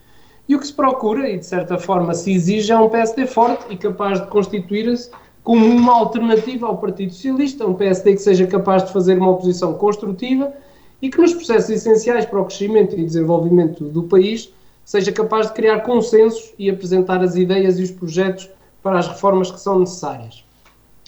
[0.49, 3.65] E o que se procura, e de certa forma se exige, é um PSD forte
[3.71, 5.11] e capaz de constituir-se
[5.43, 9.75] como uma alternativa ao Partido Socialista, um PSD que seja capaz de fazer uma oposição
[9.75, 10.53] construtiva
[11.01, 14.53] e que nos processos essenciais para o crescimento e desenvolvimento do país
[14.85, 18.49] seja capaz de criar consensos e apresentar as ideias e os projetos
[18.83, 20.45] para as reformas que são necessárias.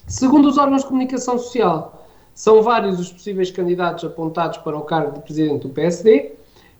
[0.07, 5.15] Segundo os órgãos de comunicação social, são vários os possíveis candidatos apontados para o cargo
[5.15, 6.33] de presidente do PSD.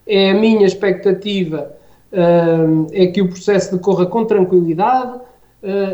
[0.07, 1.71] É a minha expectativa
[2.11, 5.21] uh, é que o processo decorra com tranquilidade uh,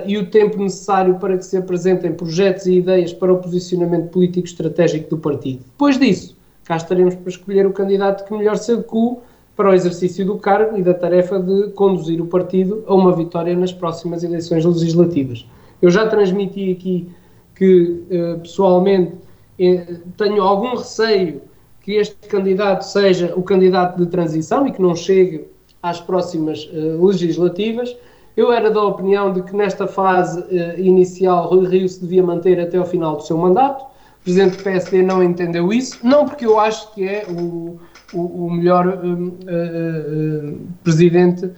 [0.05, 4.47] e o tempo necessário para que se apresentem projetos e ideias para o posicionamento político
[4.47, 5.63] estratégico do partido.
[5.63, 6.36] Depois disso,
[6.67, 9.17] cá estaremos para escolher o candidato que melhor se adequa
[9.55, 13.55] para o exercício do cargo e da tarefa de conduzir o partido a uma vitória
[13.55, 15.47] nas próximas eleições legislativas.
[15.81, 17.09] Eu já transmiti aqui
[17.55, 19.13] que, eh, pessoalmente,
[19.57, 21.41] eh, tenho algum receio
[21.81, 25.45] que este candidato seja o candidato de transição e que não chegue
[25.81, 27.95] às próximas eh, legislativas,
[28.35, 30.45] Eu era da opinião de que nesta fase
[30.77, 33.83] inicial Rui Rio se devia manter até ao final do seu mandato.
[34.27, 37.79] Presidente do PSD não entendeu isso, não porque eu acho que é o,
[38.13, 41.49] o, o melhor uh, uh, presidente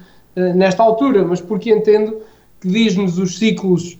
[0.56, 2.22] nesta altura, mas porque entendo
[2.62, 4.00] que diz-nos os ciclos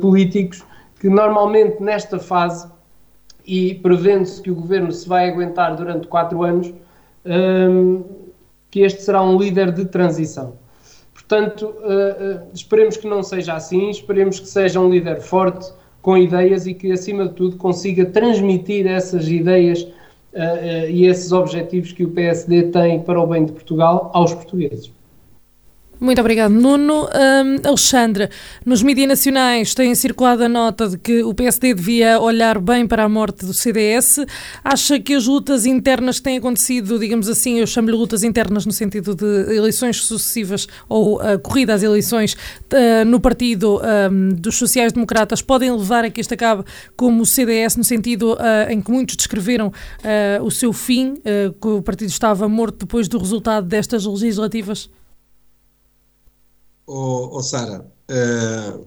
[0.00, 0.62] políticos
[1.00, 2.70] que normalmente nesta fase,
[3.44, 6.72] e prevendo-se que o governo se vai aguentar durante quatro anos,
[7.26, 8.04] um,
[8.70, 10.54] que este será um líder de transição.
[11.12, 15.72] Portanto, uh, uh, esperemos que não seja assim, esperemos que seja um líder forte,
[16.02, 21.92] com ideias e que, acima de tudo, consiga transmitir essas ideias uh, e esses objetivos
[21.92, 24.92] que o PSD tem para o bem de Portugal aos portugueses.
[26.02, 27.04] Muito obrigado, Nuno.
[27.04, 28.28] Um, Alexandre,
[28.66, 33.04] nos mídias nacionais tem circulado a nota de que o PSD devia olhar bem para
[33.04, 34.18] a morte do CDS.
[34.64, 38.72] Acha que as lutas internas que têm acontecido, digamos assim, eu chamo-lhe lutas internas no
[38.72, 43.80] sentido de eleições sucessivas ou uh, corrida às eleições uh, no partido
[44.10, 46.64] um, dos sociais-democratas, podem levar a que isto acabe
[46.96, 49.72] como o CDS, no sentido uh, em que muitos descreveram
[50.42, 51.14] o seu fim,
[51.60, 54.90] que o partido estava morto depois do resultado destas legislativas?
[56.86, 58.86] Oh, oh Sara, uh...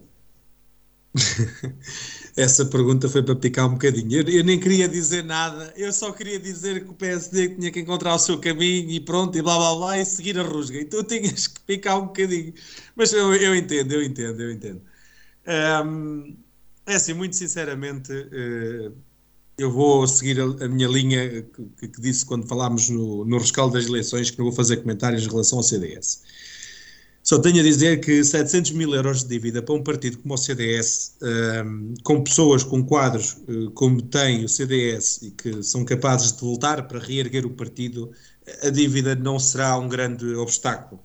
[2.36, 4.22] essa pergunta foi para picar um bocadinho.
[4.22, 7.80] Eu, eu, nem queria dizer nada, eu só queria dizer que o PSD tinha que
[7.80, 10.80] encontrar o seu caminho e pronto, e blá blá blá, e seguir a rusga.
[10.80, 12.54] Então tinhas que picar um bocadinho.
[12.96, 14.82] Mas eu, eu entendo, eu entendo, eu entendo.
[15.86, 16.36] Um,
[16.86, 18.94] é assim, muito sinceramente, uh,
[19.58, 21.44] eu vou seguir a, a minha linha
[21.80, 25.24] que, que, disse quando falámos no, no rescaldo das eleições, que não vou fazer comentários
[25.26, 26.24] em relação ao CDS.
[27.28, 30.38] Só tenho a dizer que 700 mil euros de dívida para um partido como o
[30.38, 31.18] CDS,
[31.66, 36.42] um, com pessoas com quadros uh, como tem o CDS e que são capazes de
[36.42, 38.12] voltar para reerguer o partido,
[38.62, 41.02] a dívida não será um grande obstáculo.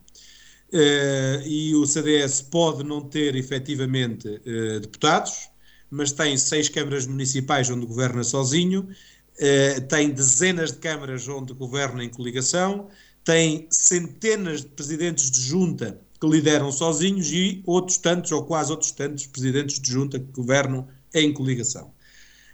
[0.71, 5.49] Uh, e o CDS pode não ter efetivamente uh, deputados,
[5.91, 8.89] mas tem seis câmaras municipais onde governa sozinho,
[9.89, 12.89] tem dezenas de câmaras onde governa em coligação,
[13.25, 18.91] tem centenas de presidentes de junta que lideram sozinhos e outros tantos, ou quase outros
[18.91, 21.93] tantos, presidentes de junta que governam em coligação.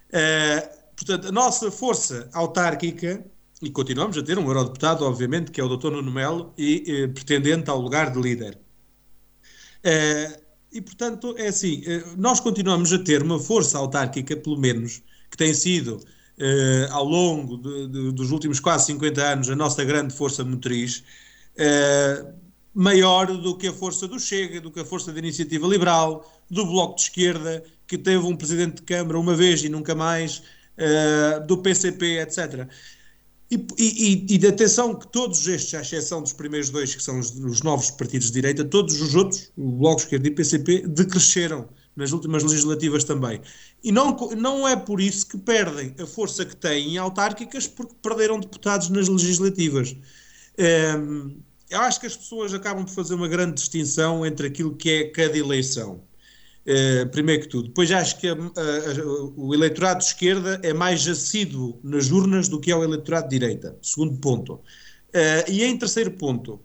[0.08, 3.26] Uh, portanto, a nossa força autárquica,
[3.60, 5.90] e continuamos a ter um eurodeputado, obviamente, que é o Dr.
[5.90, 8.56] Nuno Melo, e uh, pretendente ao lugar de líder.
[9.84, 11.82] Uh, e, portanto, é assim,
[12.18, 16.00] nós continuamos a ter uma força autárquica, pelo menos, que tem sido,
[16.90, 21.02] ao longo de, de, dos últimos quase 50 anos, a nossa grande força motriz,
[22.76, 26.66] maior do que a força do Chega, do que a força da Iniciativa Liberal, do
[26.66, 30.42] Bloco de Esquerda, que teve um presidente de Câmara uma vez e nunca mais,
[30.76, 32.68] uh, do PCP, etc.
[33.50, 37.30] E, e, e atenção que todos estes, à exceção dos primeiros dois, que são os,
[37.30, 40.86] os novos partidos de direita, todos os outros, o Bloco de Esquerda e o PCP,
[40.86, 43.40] decresceram nas últimas legislativas também.
[43.82, 47.94] E não, não é por isso que perdem a força que têm em autárquicas, porque
[48.02, 49.96] perderam deputados nas legislativas.
[50.58, 54.74] Um, ehm, eu acho que as pessoas acabam por fazer uma grande distinção entre aquilo
[54.76, 56.02] que é cada eleição.
[56.66, 57.68] Uh, primeiro que tudo.
[57.68, 59.04] Depois acho que a, a, a,
[59.36, 63.38] o eleitorado de esquerda é mais assíduo nas urnas do que é o eleitorado de
[63.38, 63.76] direita.
[63.80, 64.54] Segundo ponto.
[64.54, 66.60] Uh, e em terceiro ponto,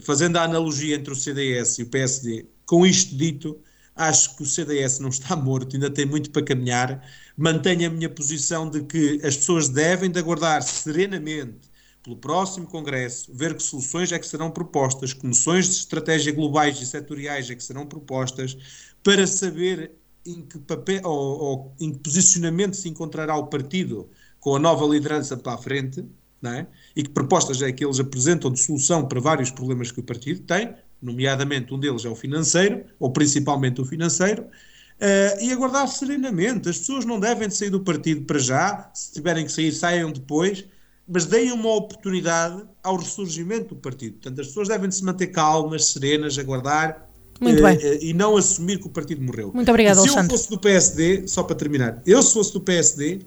[0.00, 3.60] fazendo a analogia entre o CDS e o PSD, com isto dito,
[3.96, 7.04] acho que o CDS não está morto, ainda tem muito para caminhar.
[7.36, 11.69] Mantenho a minha posição de que as pessoas devem de aguardar serenamente
[12.02, 16.86] pelo próximo Congresso, ver que soluções é que serão propostas, noções de estratégia globais e
[16.86, 18.56] setoriais é que serão propostas,
[19.02, 19.92] para saber
[20.24, 24.86] em que papel ou, ou em que posicionamento se encontrará o partido com a nova
[24.86, 26.04] liderança para a frente,
[26.40, 26.66] não é?
[26.96, 30.40] e que propostas é que eles apresentam de solução para vários problemas que o partido
[30.40, 36.68] tem, nomeadamente um deles é o financeiro, ou principalmente o financeiro, uh, e aguardar serenamente.
[36.68, 40.64] As pessoas não devem sair do partido para já, se tiverem que sair, saiam depois,
[41.10, 44.12] mas deem uma oportunidade ao ressurgimento do partido.
[44.14, 47.08] Portanto, as pessoas devem se manter calmas, serenas, aguardar
[47.40, 47.76] Muito bem.
[47.76, 49.50] Uh, e não assumir que o partido morreu.
[49.52, 50.26] Muito obrigado, se Alexandre.
[50.32, 53.22] eu fosse do PSD, só para terminar, eu se fosse do PSD,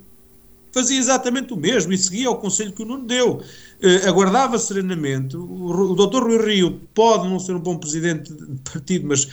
[0.72, 3.42] fazia exatamente o mesmo e seguia o conselho que o Nuno deu.
[3.82, 5.36] Uh, aguardava serenamente.
[5.36, 6.24] O, o Dr.
[6.24, 9.28] Rui Rio pode não ser um bom presidente de partido, mas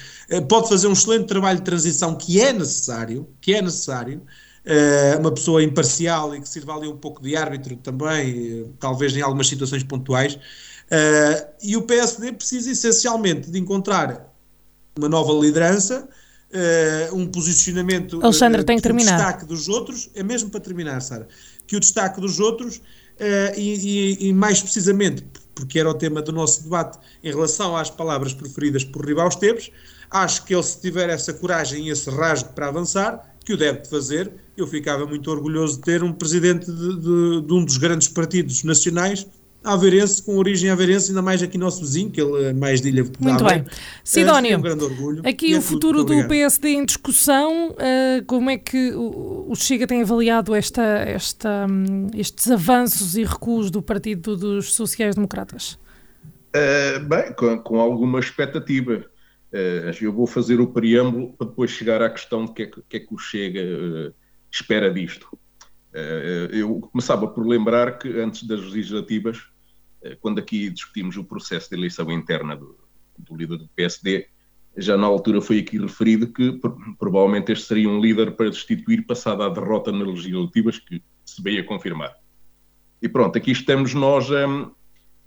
[0.48, 4.20] pode fazer um excelente trabalho de transição que é necessário, que é necessário.
[4.64, 9.16] Uh, uma pessoa imparcial e que sirva ali um pouco de árbitro também, uh, talvez
[9.16, 10.34] em algumas situações pontuais.
[10.34, 14.30] Uh, e o PSD precisa essencialmente de encontrar
[14.98, 16.08] uma nova liderança,
[17.12, 19.14] um posicionamento Alexandre, tem que, terminar.
[19.14, 21.28] o destaque dos outros, é mesmo para terminar, Sara,
[21.64, 22.82] que o destaque dos outros
[23.56, 25.24] e, e, e, mais precisamente
[25.60, 29.70] porque era o tema do nosso debate em relação às palavras preferidas por Ribal Esteves.
[30.10, 33.84] Acho que ele, se tiver essa coragem e esse rasgo para avançar, que o deve
[33.84, 38.06] fazer, eu ficava muito orgulhoso de ter um presidente de, de, de um dos grandes
[38.06, 39.26] partidos nacionais
[39.62, 43.04] Aveirense, com origem aveirense, ainda mais aqui nosso vizinho, que ele é mais de Ilha
[43.20, 43.62] Muito bem.
[44.02, 45.22] Sidónio, é um grande orgulho.
[45.22, 49.86] aqui é o futuro do PSD em discussão, uh, como é que o, o, Chega
[49.86, 55.78] tem avaliado esta, esta, um, estes avanços e recuos do Partido dos Sociais-Democratas?
[56.56, 59.04] Uh, bem, com, com, alguma expectativa.
[59.52, 62.82] Uh, eu vou fazer o preâmbulo para depois chegar à questão de que é que,
[62.88, 64.14] que, é que o Chega
[64.50, 65.38] espera disto.
[66.52, 69.50] eu começava por lembrar que antes das legislativas
[70.02, 72.76] eh, quando aqui discutimos o processo de eleição interna do,
[73.18, 74.28] do líder do PSD,
[74.76, 76.58] já na altura foi aqui referido que
[76.98, 81.60] provavelmente este seria um líder para destituir passada a derrota nas legislativas que se veio
[81.60, 82.14] a confirmar.
[83.02, 84.46] E pronto, aqui estamos nós a,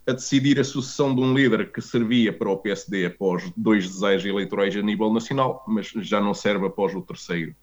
[0.08, 4.26] a, decidir a sucessão de um líder que servia para o PSD após dois desejos
[4.26, 7.56] eleitorais a nível nacional, mas já não serve após o terceiro,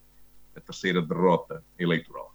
[0.57, 2.35] a terceira derrota eleitoral.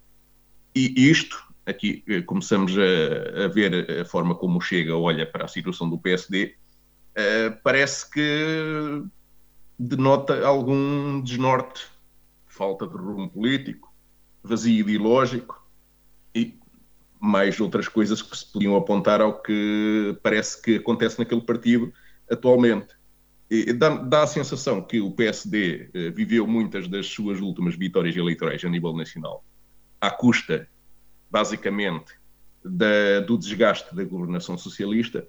[0.75, 5.47] E isto aqui eh, começamos a, a, ver a forma como Chega olha para a
[5.47, 6.51] situação do PSD, uh,
[7.15, 9.03] eh, parece que
[9.77, 11.87] denota algum desnorte,
[12.45, 13.93] falta de rumo político,
[14.43, 15.65] vazio ideológico
[16.33, 16.57] e
[17.19, 21.91] mais outras coisas que se podiam apontar ao que parece que acontece naquele partido
[22.29, 22.93] atualmente.
[23.77, 28.65] Dá, dá, a sensação que o PSD eh, viveu muitas das suas últimas vitórias eleitorais
[28.65, 29.45] a nível nacional
[30.01, 30.67] à custa
[31.29, 32.13] basicamente,
[32.63, 35.27] da, do desgaste da governação socialista,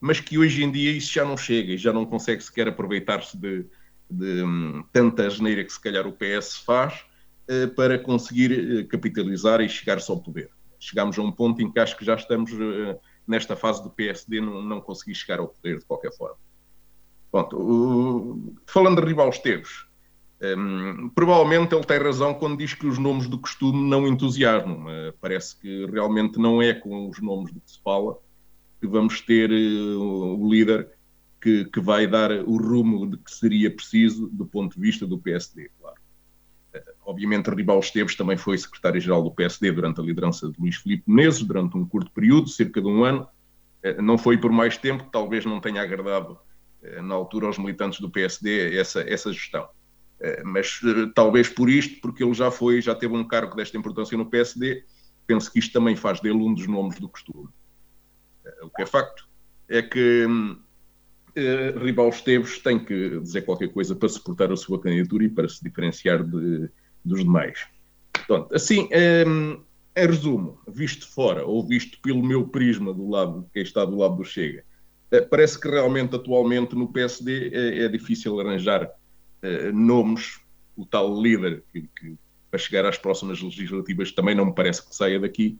[0.00, 3.36] mas que hoje em dia isso já não chega e já não consegue sequer aproveitar-se
[3.36, 3.66] de,
[4.10, 7.04] de um, tanta asneira que se calhar o PS faz
[7.50, 10.50] uh, para conseguir uh, capitalizar e chegar-se ao poder.
[10.84, 14.40] Chegamos a um ponto em que acho que já estamos uh, nesta fase do PSD
[14.40, 16.36] não, não conseguir chegar ao poder de qualquer forma.
[17.32, 19.86] Pronto, falando de Rival Esteves,
[20.40, 24.84] um, provavelmente ele tem razão quando diz que os nomes do costume não entusiasmam.
[24.84, 28.16] Uh, parece que realmente não é com os nomes do que se fala
[28.80, 30.90] que vamos ter uh, o líder
[31.40, 35.18] que, que, vai dar o rumo de que seria preciso do ponto de vista do
[35.18, 35.96] PSD, claro.
[37.04, 41.42] Obviamente, Ribal Esteves também foi secretário-geral do PSD durante a liderança de Luís Filipe Menezes,
[41.42, 43.28] durante um curto período, cerca de um ano.
[44.02, 46.38] não foi por mais tempo, talvez não tenha agradado
[47.02, 49.68] na altura aos militantes do PSD essa, essa gestão.
[50.20, 53.76] Eh, mas eh, talvez por isto, porque ele já foi, já teve um cargo desta
[53.76, 54.84] importância no PSD,
[55.26, 57.48] penso que isto também faz dele um dos nomes do costume.
[58.44, 59.28] Eh, o que é facto
[59.68, 60.26] é que
[61.82, 65.64] Ribal Esteves tem que dizer qualquer coisa para suportar a sua candidatura e para se
[65.64, 66.70] diferenciar de,
[67.04, 67.66] dos demais.
[68.12, 68.88] Portanto, assim,
[69.26, 69.60] um,
[69.96, 74.16] em resumo, visto fora, ou visto pelo meu prisma do lado, quem está do lado
[74.16, 74.64] do Chega,
[75.12, 78.90] uh, parece que realmente atualmente no PSD é, é difícil arranjar
[79.44, 80.40] eh, nomes,
[80.74, 82.16] o tal líder que, que,
[82.50, 85.58] para chegar às próximas legislativas também não me parece que saia daqui.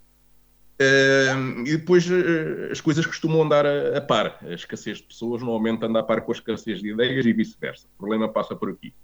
[0.81, 4.39] Uh, e depois uh, as coisas costumam andar a, a, par.
[4.43, 7.87] A escassez de pessoas normalmente anda a par com a escassez de ideias e vice-versa.
[7.95, 8.95] O problema passa por aqui.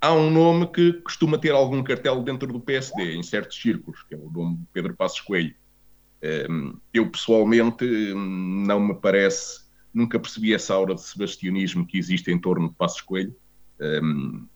[0.00, 4.14] Há um nome que costuma ter algum cartel dentro do PSD, em certos círculos, que
[4.14, 5.54] é o nome de Pedro Passos Coelho.
[6.22, 7.84] Uh, eu pessoalmente
[8.14, 13.00] não me parece, nunca percebi essa aura de sebastianismo que existe em torno de Passos
[13.00, 13.34] Coelho.
[13.80, 14.46] Um,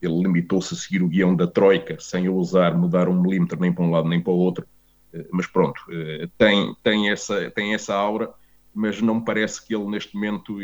[0.00, 3.84] ele limitou-se a seguir o guião da Troika, sem ousar mudar um milímetro nem para
[3.84, 4.66] um lado nem para o outro.
[5.12, 8.32] Uh, mas pronto, uh, tem, tem, essa, tem essa aura,
[8.74, 10.58] mas não me parece que ele neste momento,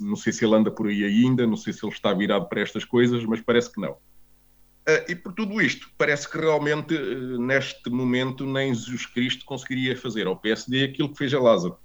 [0.00, 2.60] não sei se ele anda por aí ainda, não sei se ele está virado para
[2.60, 3.92] estas coisas, mas parece que não.
[3.92, 6.96] Uh, e por tudo isto, parece que realmente
[7.38, 11.76] neste momento nem Jesus Cristo conseguiria fazer ao PSD aquilo que fez a Lázaro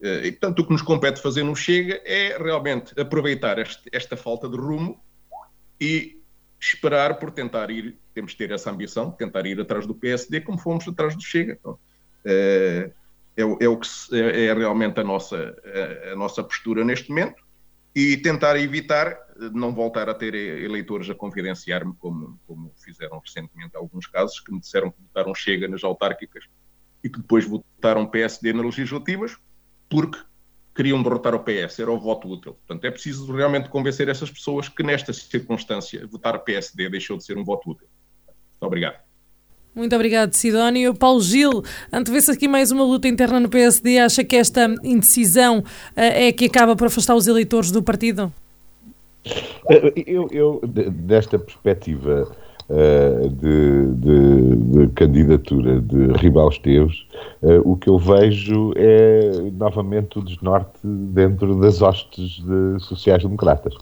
[0.00, 4.16] eh, e, portanto, o que nos compete fazer no Chega é realmente aproveitar este, esta
[4.16, 5.00] falta de rumo
[5.80, 6.20] e
[6.60, 10.58] esperar por tentar ir, temos de ter essa ambição, tentar ir atrás do PSD como
[10.58, 11.58] fomos atrás do Chega.
[11.58, 11.78] Então,
[13.36, 15.56] é, é, o que se, é, é, realmente a nossa,
[16.06, 17.42] a, a, nossa postura neste momento
[17.94, 19.16] e tentar evitar
[19.52, 24.60] não voltar a ter eleitores a confidenciar-me como, como fizeram recentemente alguns casos que me
[24.60, 26.44] disseram que votaram Chega nas autárquicas
[27.04, 29.36] e que depois votaram PSD nas legislativas
[29.88, 30.18] porque
[30.74, 32.54] queriam derrotar o PS, era o voto útil.
[32.54, 37.38] Portanto, é preciso realmente convencer essas pessoas que nesta circunstância votar PSD deixou de ser
[37.38, 37.88] um voto útil.
[38.26, 39.05] Muito obrigado.
[39.76, 40.94] Muito obrigado, Sidónio.
[40.94, 41.62] Paulo Gil,
[41.92, 43.98] antevê-se aqui mais uma luta interna no PSD.
[43.98, 45.64] Acha que esta indecisão uh,
[45.94, 48.32] é que acaba por afastar os eleitores do partido?
[49.68, 52.26] Eh, eu, eu desta perspectiva,
[52.70, 57.04] uh, de, de, de, candidatura de Ribal Esteves,
[57.42, 63.74] uh, o que eu vejo é novamente o desnorte dentro das hostes de sociais-democratas.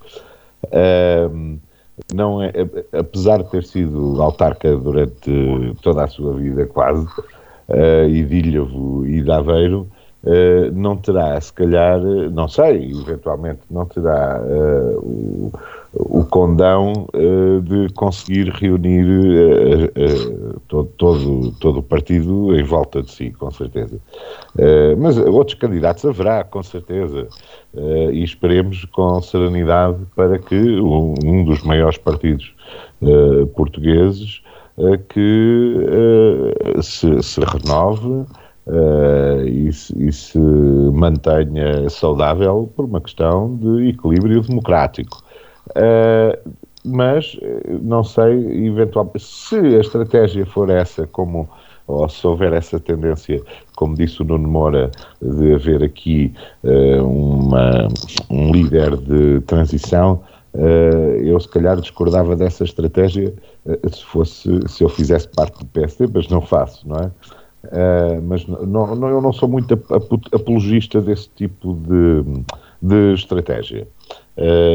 [0.64, 1.56] Uh,
[2.12, 2.52] não é,
[2.92, 7.06] apesar de ter sido autarca durante toda a sua vida, quase,
[7.68, 9.88] uh, e Ilhavo e de Aveiro,
[10.24, 15.52] uh, não terá, se calhar, não sei, eventualmente, não terá uh, o,
[15.92, 17.06] o condão
[17.62, 19.92] de conseguir reunir
[20.66, 24.00] todo, todo, todo o partido em volta de si, com certeza.
[24.98, 27.28] mas outros candidatos haverá, com certeza.
[28.12, 32.52] e esperemos com serenidade para que um, um dos maiores partidos
[33.54, 34.42] portugueses
[35.08, 35.76] que
[36.76, 38.26] uh, se, se, renove
[38.66, 45.22] uh, e, se, e, se, mantenha saudável por uma questão de equilíbrio democrático.
[45.70, 46.54] Uh,
[46.84, 47.38] mas
[47.80, 51.48] não sei, eventualmente, se a estratégia for essa, como
[51.86, 53.42] ou se houver essa tendência,
[53.76, 54.90] como disse o Nuno Moura,
[55.20, 56.32] de haver aqui
[57.02, 57.88] uma,
[58.30, 60.22] um líder de transição,
[60.54, 63.34] Uh, eu se calhar discordava dessa estratégia
[63.66, 67.10] uh, se fosse se eu fizesse parte do PSD, mas não faço, não é?
[67.64, 69.74] Uh, mas não, não, eu não sou muito
[70.32, 72.44] apologista desse tipo de,
[72.82, 73.86] de estratégia.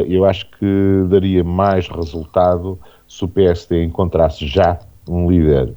[0.08, 5.74] eu acho que daria mais resultado se o PSD encontrasse já um líder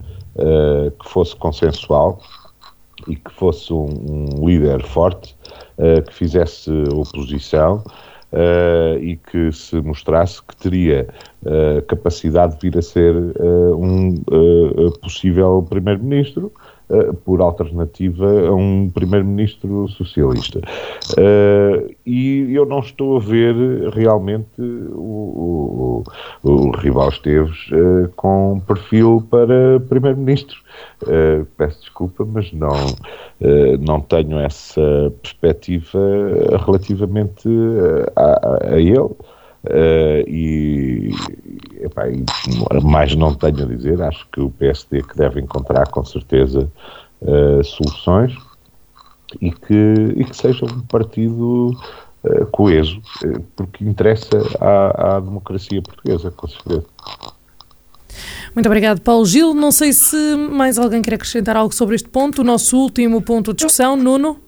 [1.01, 2.21] que fosse consensual
[3.09, 3.89] e que fosse um,
[4.39, 5.37] um líder forte,
[6.07, 7.83] que fizesse oposição
[8.33, 11.09] uh, e que se mostrasse que teria
[11.43, 14.15] uh, capacidade de vir a ser uh, um
[15.01, 16.72] possível primeiro-ministro uh,
[17.25, 20.61] por alternativa a um primeiro-ministro socialista.
[21.13, 23.55] Uh, e eu não estou a ver
[23.95, 26.03] realmente o,
[26.43, 30.59] o, o Rival Esteves uh, com perfil para primeiro-ministro.
[31.57, 32.97] peço desculpa, mas não,
[33.81, 35.99] não tenho essa perspectiva
[36.65, 37.49] relativamente
[38.17, 39.11] a, a ele.
[39.65, 41.11] Uh, e,
[41.81, 42.25] epá, e,
[42.83, 46.69] mais não tenho a dizer, acho que o PSD que deve encontrar com certeza
[47.21, 48.37] uh, soluções
[49.41, 51.71] e que, e que seja um partido
[52.25, 53.01] uh, coeso,
[53.55, 56.85] porque interessa à, à democracia portuguesa, com certeza.
[58.55, 59.55] Muito obrigado, Paulo Gil.
[59.55, 62.43] Não sei se mais alguém quer acrescentar algo sobre este ponto.
[62.43, 64.39] O nosso último ponto de discussão, Nuno.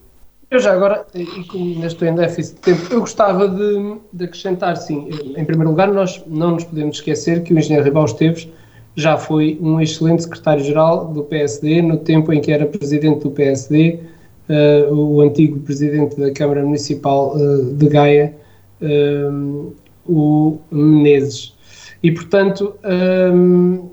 [0.50, 4.24] Eu já agora, e como ainda estou em déficit de tempo, eu gostava de, de,
[4.24, 8.48] acrescentar, sim, em primeiro lugar, nós não nos podemos esquecer que o engenheiro Ribal Esteves
[8.96, 14.00] já foi um excelente secretário-geral do PSD no tempo em que era presidente do PSD,
[14.48, 18.36] uh, eh, o antigo presidente da Câmara Municipal uh, de Gaia,
[18.80, 19.74] uh,
[20.06, 21.54] o Menezes.
[22.02, 23.88] E, portanto, um,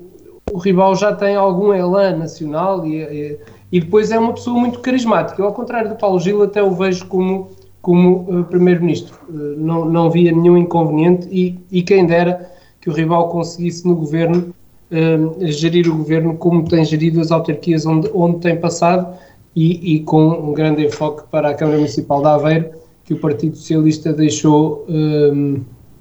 [0.51, 3.39] o Ribal já tem algum elan nacional e, e
[3.71, 5.41] e depois é uma pessoa muito carismática.
[5.41, 7.49] Eu, ao contrário do Paulo Gil, até o vejo como,
[7.81, 9.17] como uh, Primeiro-Ministro.
[9.29, 12.51] Uh, não, não via nenhum inconveniente e, e quem dera
[12.81, 14.53] que o rival conseguisse no governo
[14.91, 19.17] uh, gerir o governo como tem gerido as autarquias onde, onde tem passado
[19.55, 22.69] e, e, com um grande enfoque para a Câmara Municipal de Aveiro,
[23.05, 24.85] que o Partido Socialista deixou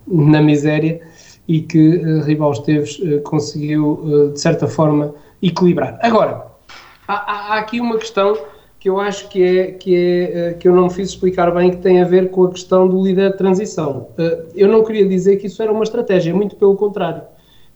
[0.06, 1.00] na miséria
[1.48, 5.12] e que Ribal Esteves conseguiu, de certa forma,
[5.42, 5.98] equilibrar.
[6.00, 6.49] Agora,
[7.10, 8.36] há, há, aqui uma questão
[8.78, 11.70] que eu acho que é, que é eh, que eu não me fiz explicar bem,
[11.70, 14.08] que tem a ver com a questão do líder de transição.
[14.16, 17.22] Eh, eu não queria dizer que isso era uma estratégia, muito pelo contrário.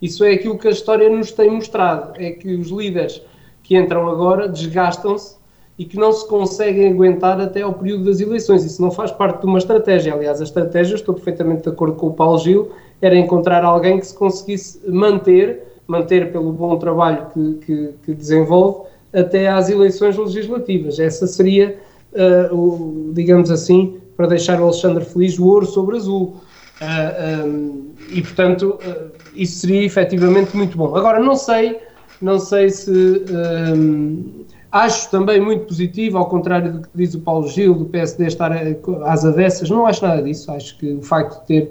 [0.00, 3.22] Isso é aquilo que a história nos tem mostrado, é que os líderes
[3.62, 5.36] que entram agora desgastam-se
[5.78, 8.64] e que não se conseguem aguentar até ao período das eleições.
[8.64, 10.14] Isso não faz parte de uma estratégia.
[10.14, 12.70] Aliás, a estratégia, estou perfeitamente de acordo com o Paulo Gil,
[13.02, 18.88] era encontrar alguém que se conseguisse manter, manter pelo bom trabalho que, que, que desenvolve,
[19.14, 20.98] até às eleições legislativas.
[20.98, 21.78] Essa seria,
[22.12, 26.24] uh, o, digamos assim, para deixar o Alexandre feliz, o ouro sobre azul.
[26.24, 30.94] Uh, ah, um, e, portanto, uh, isso seria efetivamente muito bom.
[30.96, 31.78] Agora, não sei,
[32.20, 32.90] não sei se.
[32.90, 38.26] Um, acho também muito positivo, ao contrário do que diz o Paulo Gil, do PSD
[38.26, 38.50] estar
[39.04, 40.50] às avessas, não acho nada disso.
[40.50, 41.70] Acho que o facto de ter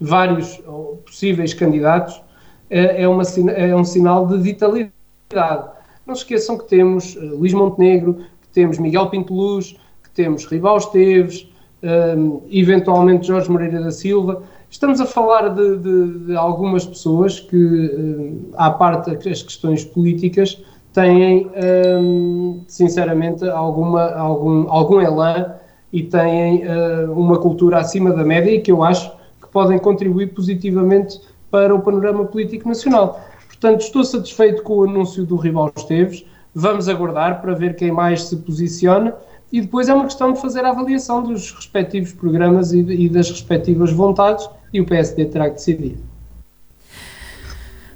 [0.00, 0.60] vários
[1.04, 2.20] possíveis candidatos
[2.68, 3.22] é, é, uma,
[3.52, 5.79] é um sinal de vitalidade.
[6.10, 10.44] Não se esqueçam que temos uh, Luís Montenegro, que temos Miguel Pinto Luz, que temos
[10.44, 11.48] Ribal Esteves,
[11.80, 14.42] um, ehm, eventualmente Jorge Moreira da Silva.
[14.68, 20.60] Estamos a falar de, de, de algumas pessoas que, ehm, à parte das questões políticas,
[20.92, 25.54] têm, um, ehm, sinceramente, alguma, algum, algum elan
[25.92, 30.34] e têm uh, uma cultura acima da média e que eu acho que podem contribuir
[30.34, 31.20] positivamente
[31.52, 33.20] para o panorama político nacional.
[33.60, 36.24] Portanto, estou satisfeito com o anúncio do Rival Esteves.
[36.54, 39.14] Vamos aguardar para ver quem mais se posiciona
[39.52, 43.30] e depois é uma questão de fazer a avaliação dos respectivos programas e, e das
[43.30, 45.98] respectivas vontades e o PSD terá que decidir.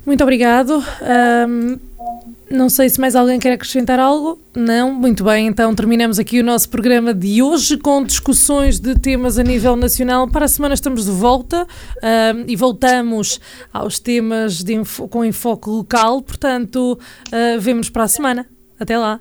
[0.04, 0.84] Muito obrigado.
[1.48, 1.78] Um,
[2.50, 4.38] não sei se mais alguém quer acrescentar algo.
[4.55, 4.92] Não?
[4.92, 9.42] Muito bem, então terminamos aqui o nosso programa de hoje com discussões de temas a
[9.42, 10.28] nível nacional.
[10.28, 11.66] Para a semana estamos de volta
[12.46, 13.40] e voltamos
[13.72, 14.80] aos temas de,
[15.11, 16.22] com enfoque local.
[16.22, 16.98] Portanto,
[17.28, 18.46] uh, vemos para a semana.
[18.78, 19.20] Até lá.